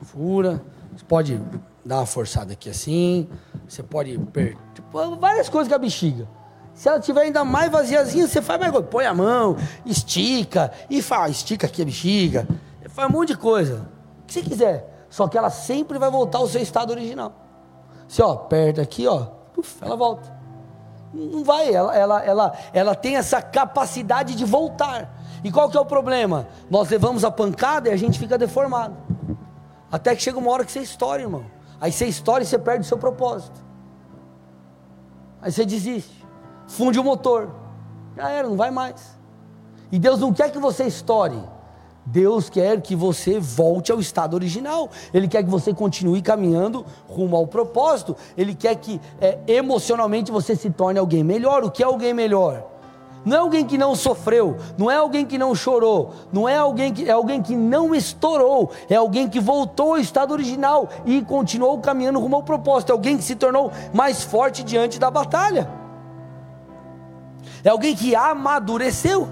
[0.03, 0.61] fura.
[0.95, 1.41] Você pode
[1.83, 3.27] dar uma forçada aqui assim.
[3.67, 4.15] Você pode.
[4.31, 4.55] Per...
[4.75, 6.29] Tipo, várias coisas com a bexiga.
[6.75, 8.85] Se ela tiver ainda mais vaziazinha, você faz mais coisa.
[8.85, 12.47] Põe a mão, estica, e faz, estica aqui a bexiga.
[12.89, 13.89] Faz um monte de coisa.
[14.21, 15.07] O que você quiser.
[15.09, 17.33] Só que ela sempre vai voltar ao seu estado original.
[18.07, 19.29] Você, ó, aperta aqui, ó,
[19.81, 20.36] ela volta.
[21.13, 25.17] Não vai, ela, ela, ela, ela tem essa capacidade de voltar.
[25.43, 26.47] E qual que é o problema?
[26.69, 28.95] Nós levamos a pancada e a gente fica deformado.
[29.91, 31.45] Até que chega uma hora que você estoura, irmão.
[31.79, 33.59] Aí você estoura e você perde o seu propósito.
[35.41, 36.25] Aí você desiste.
[36.67, 37.49] Funde o motor.
[38.15, 39.17] Já era, não vai mais.
[39.91, 41.41] E Deus não quer que você estoure.
[42.09, 44.89] Deus quer que você volte ao estado original.
[45.13, 48.15] Ele quer que você continue caminhando rumo ao propósito.
[48.37, 51.65] Ele quer que é, emocionalmente você se torne alguém melhor.
[51.65, 52.65] O que é alguém melhor?
[53.25, 56.93] Não é alguém que não sofreu, não é alguém que não chorou, não é alguém
[56.93, 61.77] que é alguém que não estourou, é alguém que voltou ao estado original e continuou
[61.79, 65.69] caminhando rumo ao propósito, é alguém que se tornou mais forte diante da batalha.
[67.65, 69.27] É alguém que amadureceu.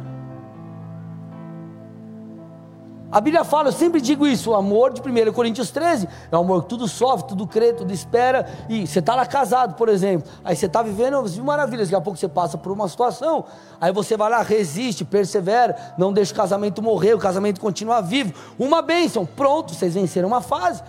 [3.15, 6.39] A Bíblia fala, eu sempre digo isso, o amor de 1 Coríntios 13 é o
[6.41, 8.45] amor que tudo sofre, tudo crê, tudo espera.
[8.67, 12.19] E você está lá casado, por exemplo, aí você está vivendo maravilhas, daqui a pouco
[12.19, 13.45] você passa por uma situação,
[13.79, 18.33] aí você vai lá, resiste, persevera, não deixa o casamento morrer, o casamento continua vivo.
[18.59, 20.83] Uma bênção, pronto, vocês venceram uma fase.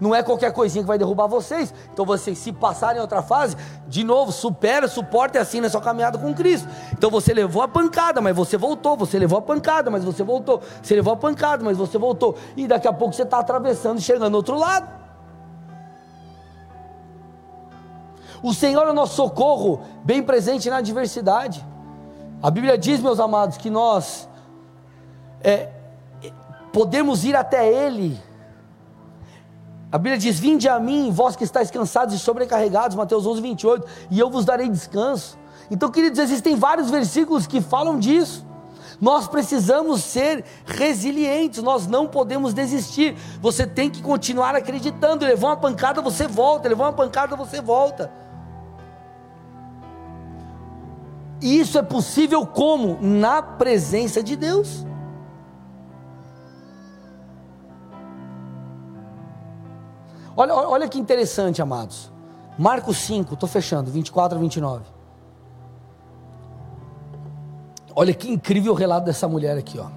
[0.00, 1.74] Não é qualquer coisinha que vai derrubar vocês.
[1.92, 5.80] Então vocês se passarem em outra fase, de novo, supera, suporta e assim na sua
[5.80, 6.66] caminhada com Cristo.
[6.92, 8.96] Então você levou a pancada, mas você voltou.
[8.96, 10.62] Você levou a pancada, mas você voltou.
[10.82, 12.34] Você levou a pancada, mas você voltou.
[12.56, 14.88] E daqui a pouco você está atravessando e chegando do outro lado.
[18.42, 21.62] O Senhor é o nosso socorro, bem presente na adversidade.
[22.42, 24.26] A Bíblia diz, meus amados, que nós
[25.42, 25.68] é,
[26.72, 28.18] podemos ir até Ele
[29.92, 33.86] a Bíblia diz: Vinde a mim, vós que estáis cansados e sobrecarregados, Mateus 11, 28,
[34.10, 35.38] e eu vos darei descanso.
[35.70, 38.46] Então, queridos, existem vários versículos que falam disso.
[39.00, 43.16] Nós precisamos ser resilientes, nós não podemos desistir.
[43.40, 45.24] Você tem que continuar acreditando.
[45.24, 46.68] Levou uma pancada, você volta.
[46.68, 48.12] Levou uma pancada, você volta.
[51.40, 52.98] E isso é possível como?
[53.00, 54.84] Na presença de Deus.
[60.40, 62.10] Olha, olha que interessante, amados.
[62.56, 64.84] Marcos 5, estou fechando, 24 a 29.
[67.94, 69.88] Olha que incrível o relato dessa mulher aqui, ó.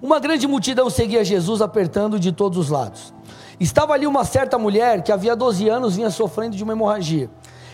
[0.00, 3.12] Uma grande multidão seguia Jesus apertando de todos os lados.
[3.60, 7.28] Estava ali uma certa mulher que havia 12 anos vinha sofrendo de uma hemorragia.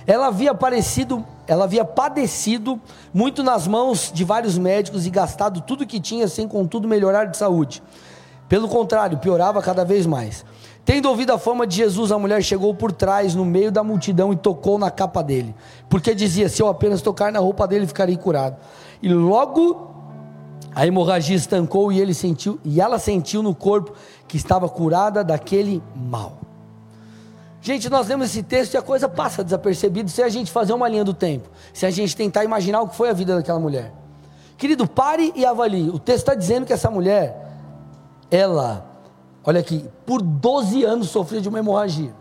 [0.09, 2.81] Ela havia aparecido, ela havia padecido
[3.14, 7.37] muito nas mãos de vários médicos e gastado tudo que tinha sem contudo melhorar de
[7.37, 7.81] saúde.
[8.51, 10.44] Pelo contrário, piorava cada vez mais.
[10.84, 14.32] Tendo ouvido a fama de Jesus, a mulher chegou por trás, no meio da multidão,
[14.32, 15.55] e tocou na capa dele,
[15.88, 18.57] porque dizia: Se eu apenas tocar na roupa dele, ficarei curado.
[19.01, 19.92] E logo
[20.74, 23.92] a hemorragia estancou e ele sentiu, e ela sentiu no corpo
[24.26, 26.40] que estava curada daquele mal.
[27.62, 30.88] Gente, nós lemos esse texto e a coisa passa desapercebida se a gente fazer uma
[30.88, 33.92] linha do tempo, se a gente tentar imaginar o que foi a vida daquela mulher.
[34.59, 35.88] Querido, pare e avalie.
[35.88, 37.49] O texto está dizendo que essa mulher
[38.31, 38.87] ela,
[39.45, 42.14] olha aqui, por 12 anos sofria de uma hemorragia.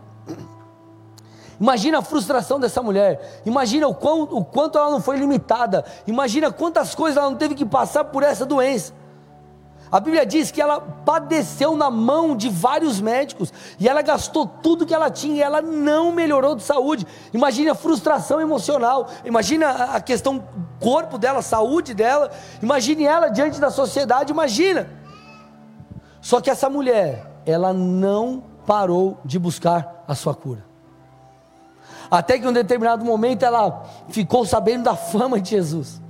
[1.60, 3.42] Imagina a frustração dessa mulher.
[3.44, 5.84] Imagina o, quão, o quanto ela não foi limitada.
[6.06, 8.94] Imagina quantas coisas ela não teve que passar por essa doença.
[9.92, 14.86] A Bíblia diz que ela padeceu na mão de vários médicos e ela gastou tudo
[14.86, 17.04] que ela tinha e ela não melhorou de saúde.
[17.34, 20.44] Imagina a frustração emocional, imagina a questão
[20.78, 22.30] corpo dela, saúde dela,
[22.62, 24.99] imagine ela diante da sociedade, imagina.
[26.20, 30.64] Só que essa mulher, ela não parou de buscar a sua cura.
[32.10, 36.00] Até que em um determinado momento ela ficou sabendo da fama de Jesus.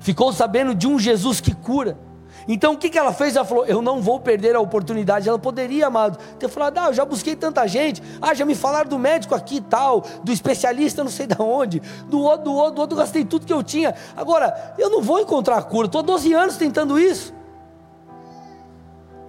[0.00, 1.98] Ficou sabendo de um Jesus que cura.
[2.46, 3.36] Então o que, que ela fez?
[3.36, 5.28] Ela falou: Eu não vou perder a oportunidade.
[5.28, 8.02] Ela poderia, amado, ter falado: Ah, eu já busquei tanta gente.
[8.22, 11.82] Ah, já me falaram do médico aqui e tal, do especialista não sei de onde,
[12.06, 13.94] do outro, do outro, do outro, gastei tudo que eu tinha.
[14.16, 15.86] Agora, eu não vou encontrar a cura.
[15.86, 17.34] Estou 12 anos tentando isso.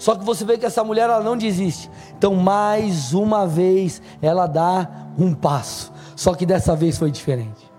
[0.10, 1.88] Só que você vê que essa mulher ela não desiste.
[2.18, 5.94] Então, mais uma vez, ela dá um passo.
[6.16, 7.72] Só que dessa vez foi diferente.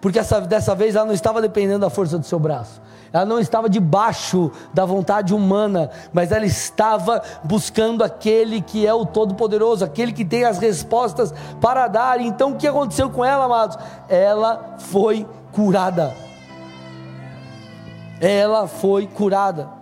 [0.00, 2.80] Porque essa, dessa vez ela não estava dependendo da força do seu braço.
[3.12, 9.04] ela não estava debaixo da vontade humana, mas ela estava buscando aquele que é o
[9.04, 12.20] Todo-Poderoso, aquele que tem as respostas para dar.
[12.20, 13.76] Então o que aconteceu com ela, amados?
[14.08, 16.14] Ela foi curada.
[18.20, 19.75] Ela foi curada.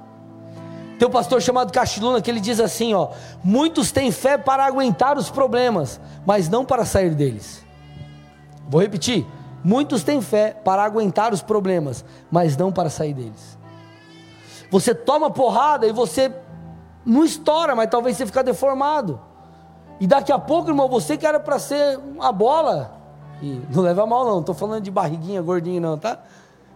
[1.05, 3.11] Tem um pastor chamado Castiluna que ele diz assim: ó,
[3.42, 7.62] muitos têm fé para aguentar os problemas, mas não para sair deles.
[8.70, 9.26] Vou repetir:
[9.62, 13.59] muitos têm fé para aguentar os problemas, mas não para sair deles.
[14.70, 16.32] Você toma porrada e você
[17.05, 19.20] não estoura, mas talvez você fica deformado.
[20.00, 22.98] E daqui a pouco, irmão, você que era para ser a bola,
[23.42, 26.20] e não leva mal não, estou falando de barriguinha, gordinho não, tá?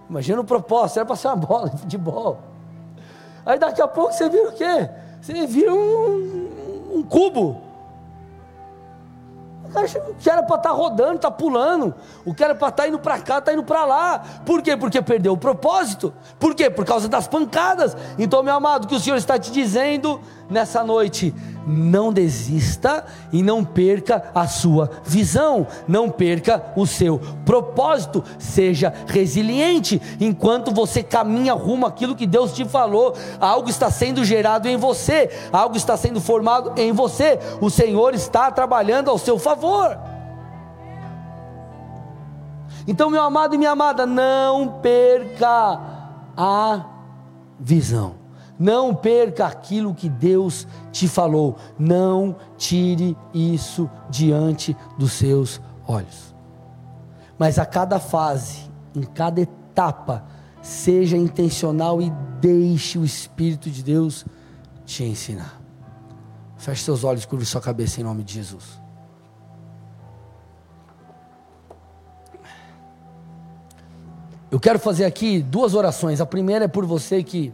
[0.07, 2.58] Imagina o propósito, era para ser uma bola de futebol.
[3.49, 4.91] Aí daqui a pouco você vira o quê?
[5.23, 7.63] Você vira um, um cubo.
[9.65, 11.95] O que era para estar tá rodando, está pulando.
[12.27, 14.23] O que era para estar tá indo para cá, está indo para lá.
[14.45, 14.77] Por quê?
[14.77, 16.13] Porque perdeu o propósito.
[16.39, 16.69] Por quê?
[16.69, 17.97] Por causa das pancadas.
[18.19, 20.21] Então, meu amado, o que o Senhor está te dizendo
[20.51, 21.35] nessa noite?
[21.69, 30.01] Não desista e não perca a sua visão, não perca o seu propósito, seja resiliente
[30.19, 33.15] enquanto você caminha rumo àquilo que Deus te falou.
[33.41, 37.39] Algo está sendo gerado em você, algo está sendo formado em você.
[37.61, 39.99] O Senhor está trabalhando ao seu favor.
[42.87, 45.79] Então, meu amado e minha amada, não perca
[46.35, 46.87] a
[47.61, 48.18] visão.
[48.59, 51.57] Não perca aquilo que Deus te falou.
[51.79, 56.35] Não tire isso diante dos seus olhos.
[57.39, 60.25] Mas a cada fase, em cada etapa,
[60.61, 64.27] seja intencional e deixe o Espírito de Deus
[64.85, 65.61] te ensinar.
[66.57, 68.65] Feche seus olhos, curve sua cabeça em nome de Jesus.
[74.51, 76.21] Eu quero fazer aqui duas orações.
[76.21, 77.53] A primeira é por você que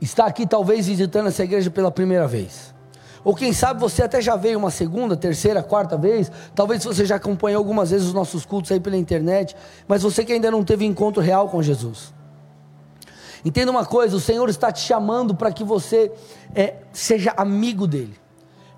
[0.00, 2.74] está aqui talvez visitando essa igreja pela primeira vez.
[3.24, 6.30] Ou quem sabe você até já veio uma segunda, terceira, quarta vez.
[6.54, 9.56] Talvez você já acompanhou algumas vezes os nossos cultos aí pela internet.
[9.86, 12.14] Mas você que ainda não teve encontro real com Jesus.
[13.44, 16.12] Entenda uma coisa: o Senhor está te chamando para que você
[16.54, 18.14] é, seja amigo dele.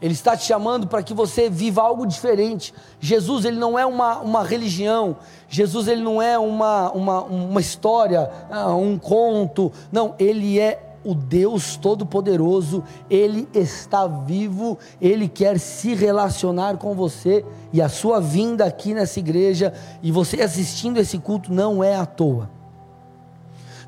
[0.01, 2.73] Ele está te chamando para que você viva algo diferente.
[2.99, 5.19] Jesus, ele não é uma, uma religião.
[5.47, 9.71] Jesus, ele não é uma, uma, uma história, ah, um conto.
[9.93, 17.45] Não, ele é o Deus Todo-Poderoso, Ele está vivo, Ele quer se relacionar com você
[17.73, 19.73] e a sua vinda aqui nessa igreja
[20.03, 22.51] e você assistindo esse culto não é à toa.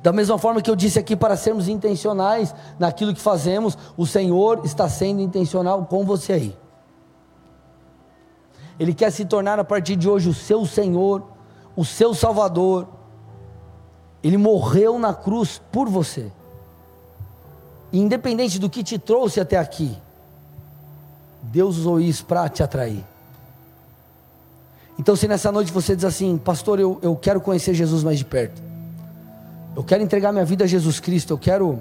[0.03, 4.63] Da mesma forma que eu disse aqui para sermos intencionais naquilo que fazemos, o Senhor
[4.65, 6.59] está sendo intencional com você aí.
[8.81, 11.23] Ele quer se tornar a partir de hoje o seu Senhor,
[11.77, 12.89] o seu Salvador.
[14.25, 16.33] Ele morreu na cruz por você
[18.01, 19.97] independente do que te trouxe até aqui,
[21.43, 23.05] Deus usou isso para te atrair.
[24.99, 28.25] Então, se nessa noite você diz assim, pastor, eu, eu quero conhecer Jesus mais de
[28.25, 28.63] perto,
[29.75, 31.81] eu quero entregar minha vida a Jesus Cristo, eu quero.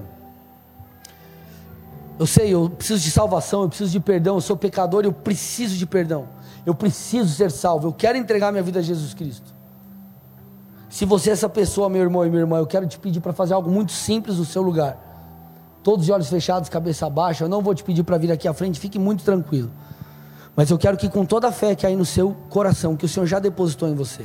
[2.18, 5.76] Eu sei, eu preciso de salvação, eu preciso de perdão, eu sou pecador, eu preciso
[5.76, 6.28] de perdão,
[6.66, 9.54] eu preciso ser salvo, eu quero entregar minha vida a Jesus Cristo.
[10.90, 13.34] Se você é essa pessoa, meu irmão e minha irmã, eu quero te pedir para
[13.34, 15.11] fazer algo muito simples no seu lugar
[15.84, 17.44] todos de olhos fechados, cabeça baixa.
[17.44, 19.72] Eu não vou te pedir para vir aqui à frente, fique muito tranquilo.
[20.56, 23.10] Mas eu quero que com toda a fé que aí no seu coração, que o
[23.10, 24.24] Senhor já depositou em você,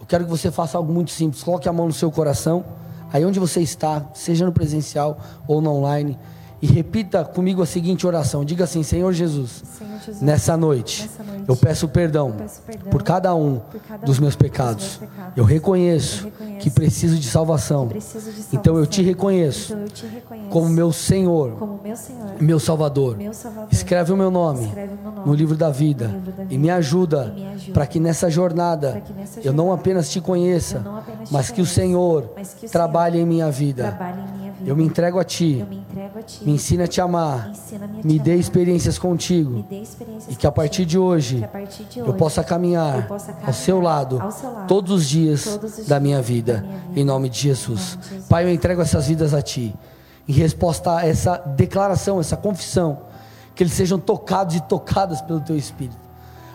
[0.00, 1.42] eu quero que você faça algo muito simples.
[1.42, 2.64] Coloque a mão no seu coração,
[3.12, 6.18] aí onde você está, seja no presencial ou no online
[6.62, 11.22] e repita comigo a seguinte oração: diga assim, Senhor Jesus, Senhor Jesus nessa, noite, nessa,
[11.22, 14.84] noite, eu peço perdão, eu peço perdão por cada um por cada dos, meus pecados.
[14.84, 15.36] Dos meus pecados.
[15.36, 17.88] Eu, reconheço eu reconheço que preciso de salvação.
[17.88, 18.60] Preciso de salvação.
[18.60, 22.60] Então eu te reconheço, então eu te reconheço como, meu Senhor, como meu Senhor, meu
[22.60, 23.16] Salvador.
[23.16, 23.68] Meu Salvador.
[23.72, 26.58] Escreve, o meu nome, o meu nome no livro da vida, livro da vida e
[26.58, 30.78] me ajuda, ajuda para que nessa jornada, que nessa jornada eu não apenas te conheça,
[30.78, 32.30] apenas mas, te que mas que o Senhor
[32.70, 33.96] trabalhe em minha vida.
[34.60, 34.70] Vida.
[34.70, 35.66] Eu me entrego a ti.
[35.70, 37.50] Entrego a ti me ensina a te amar.
[38.04, 39.64] Me, me dê experiências contigo.
[39.70, 43.48] Experiências e que a partir de hoje, partir de hoje eu possa caminhar, possa caminhar
[43.48, 46.60] ao, seu lado, ao seu lado todos os dias, todos os da, minha vida, da
[46.60, 47.00] minha vida.
[47.00, 47.94] Em nome de Jesus.
[47.94, 48.28] Nome de Jesus.
[48.28, 49.74] Pai, eu entrego essas vidas a Ti.
[50.28, 52.98] Em resposta a essa declaração, essa confissão,
[53.54, 55.96] que eles sejam tocados e tocadas pelo Teu Espírito.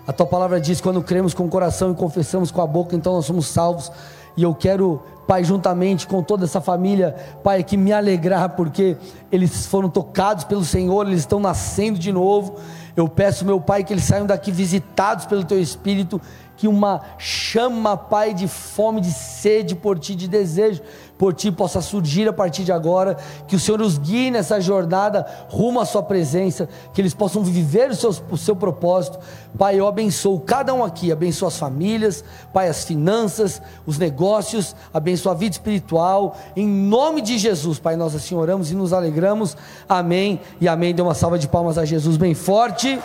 [0.07, 3.13] A Tua palavra diz: quando cremos com o coração e confessamos com a boca, então
[3.13, 3.91] nós somos salvos.
[4.37, 8.95] E eu quero Pai, juntamente com toda essa família, Pai, que me alegrar porque
[9.31, 12.55] eles foram tocados pelo Senhor, eles estão nascendo de novo.
[12.95, 16.21] Eu peço, meu Pai, que eles saiam daqui visitados pelo Teu Espírito,
[16.55, 20.81] que uma chama, Pai, de fome, de sede por Ti, de desejo
[21.17, 25.25] por ti possa surgir a partir de agora, que o Senhor os guie nessa jornada
[25.49, 29.19] rumo à Sua presença, que eles possam viver o seu, o seu propósito.
[29.57, 35.31] Pai, eu abençoo cada um aqui, abençoo as famílias, Pai, as finanças, os negócios, abençoo
[35.31, 39.55] a vida espiritual, em nome de Jesus, Pai, nós assim oramos e nos alegramos,
[39.87, 40.39] amém.
[40.59, 40.93] E amém.
[40.93, 42.99] Dê uma salva de palmas a Jesus bem forte,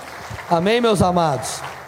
[0.48, 1.79] amém, meus amados.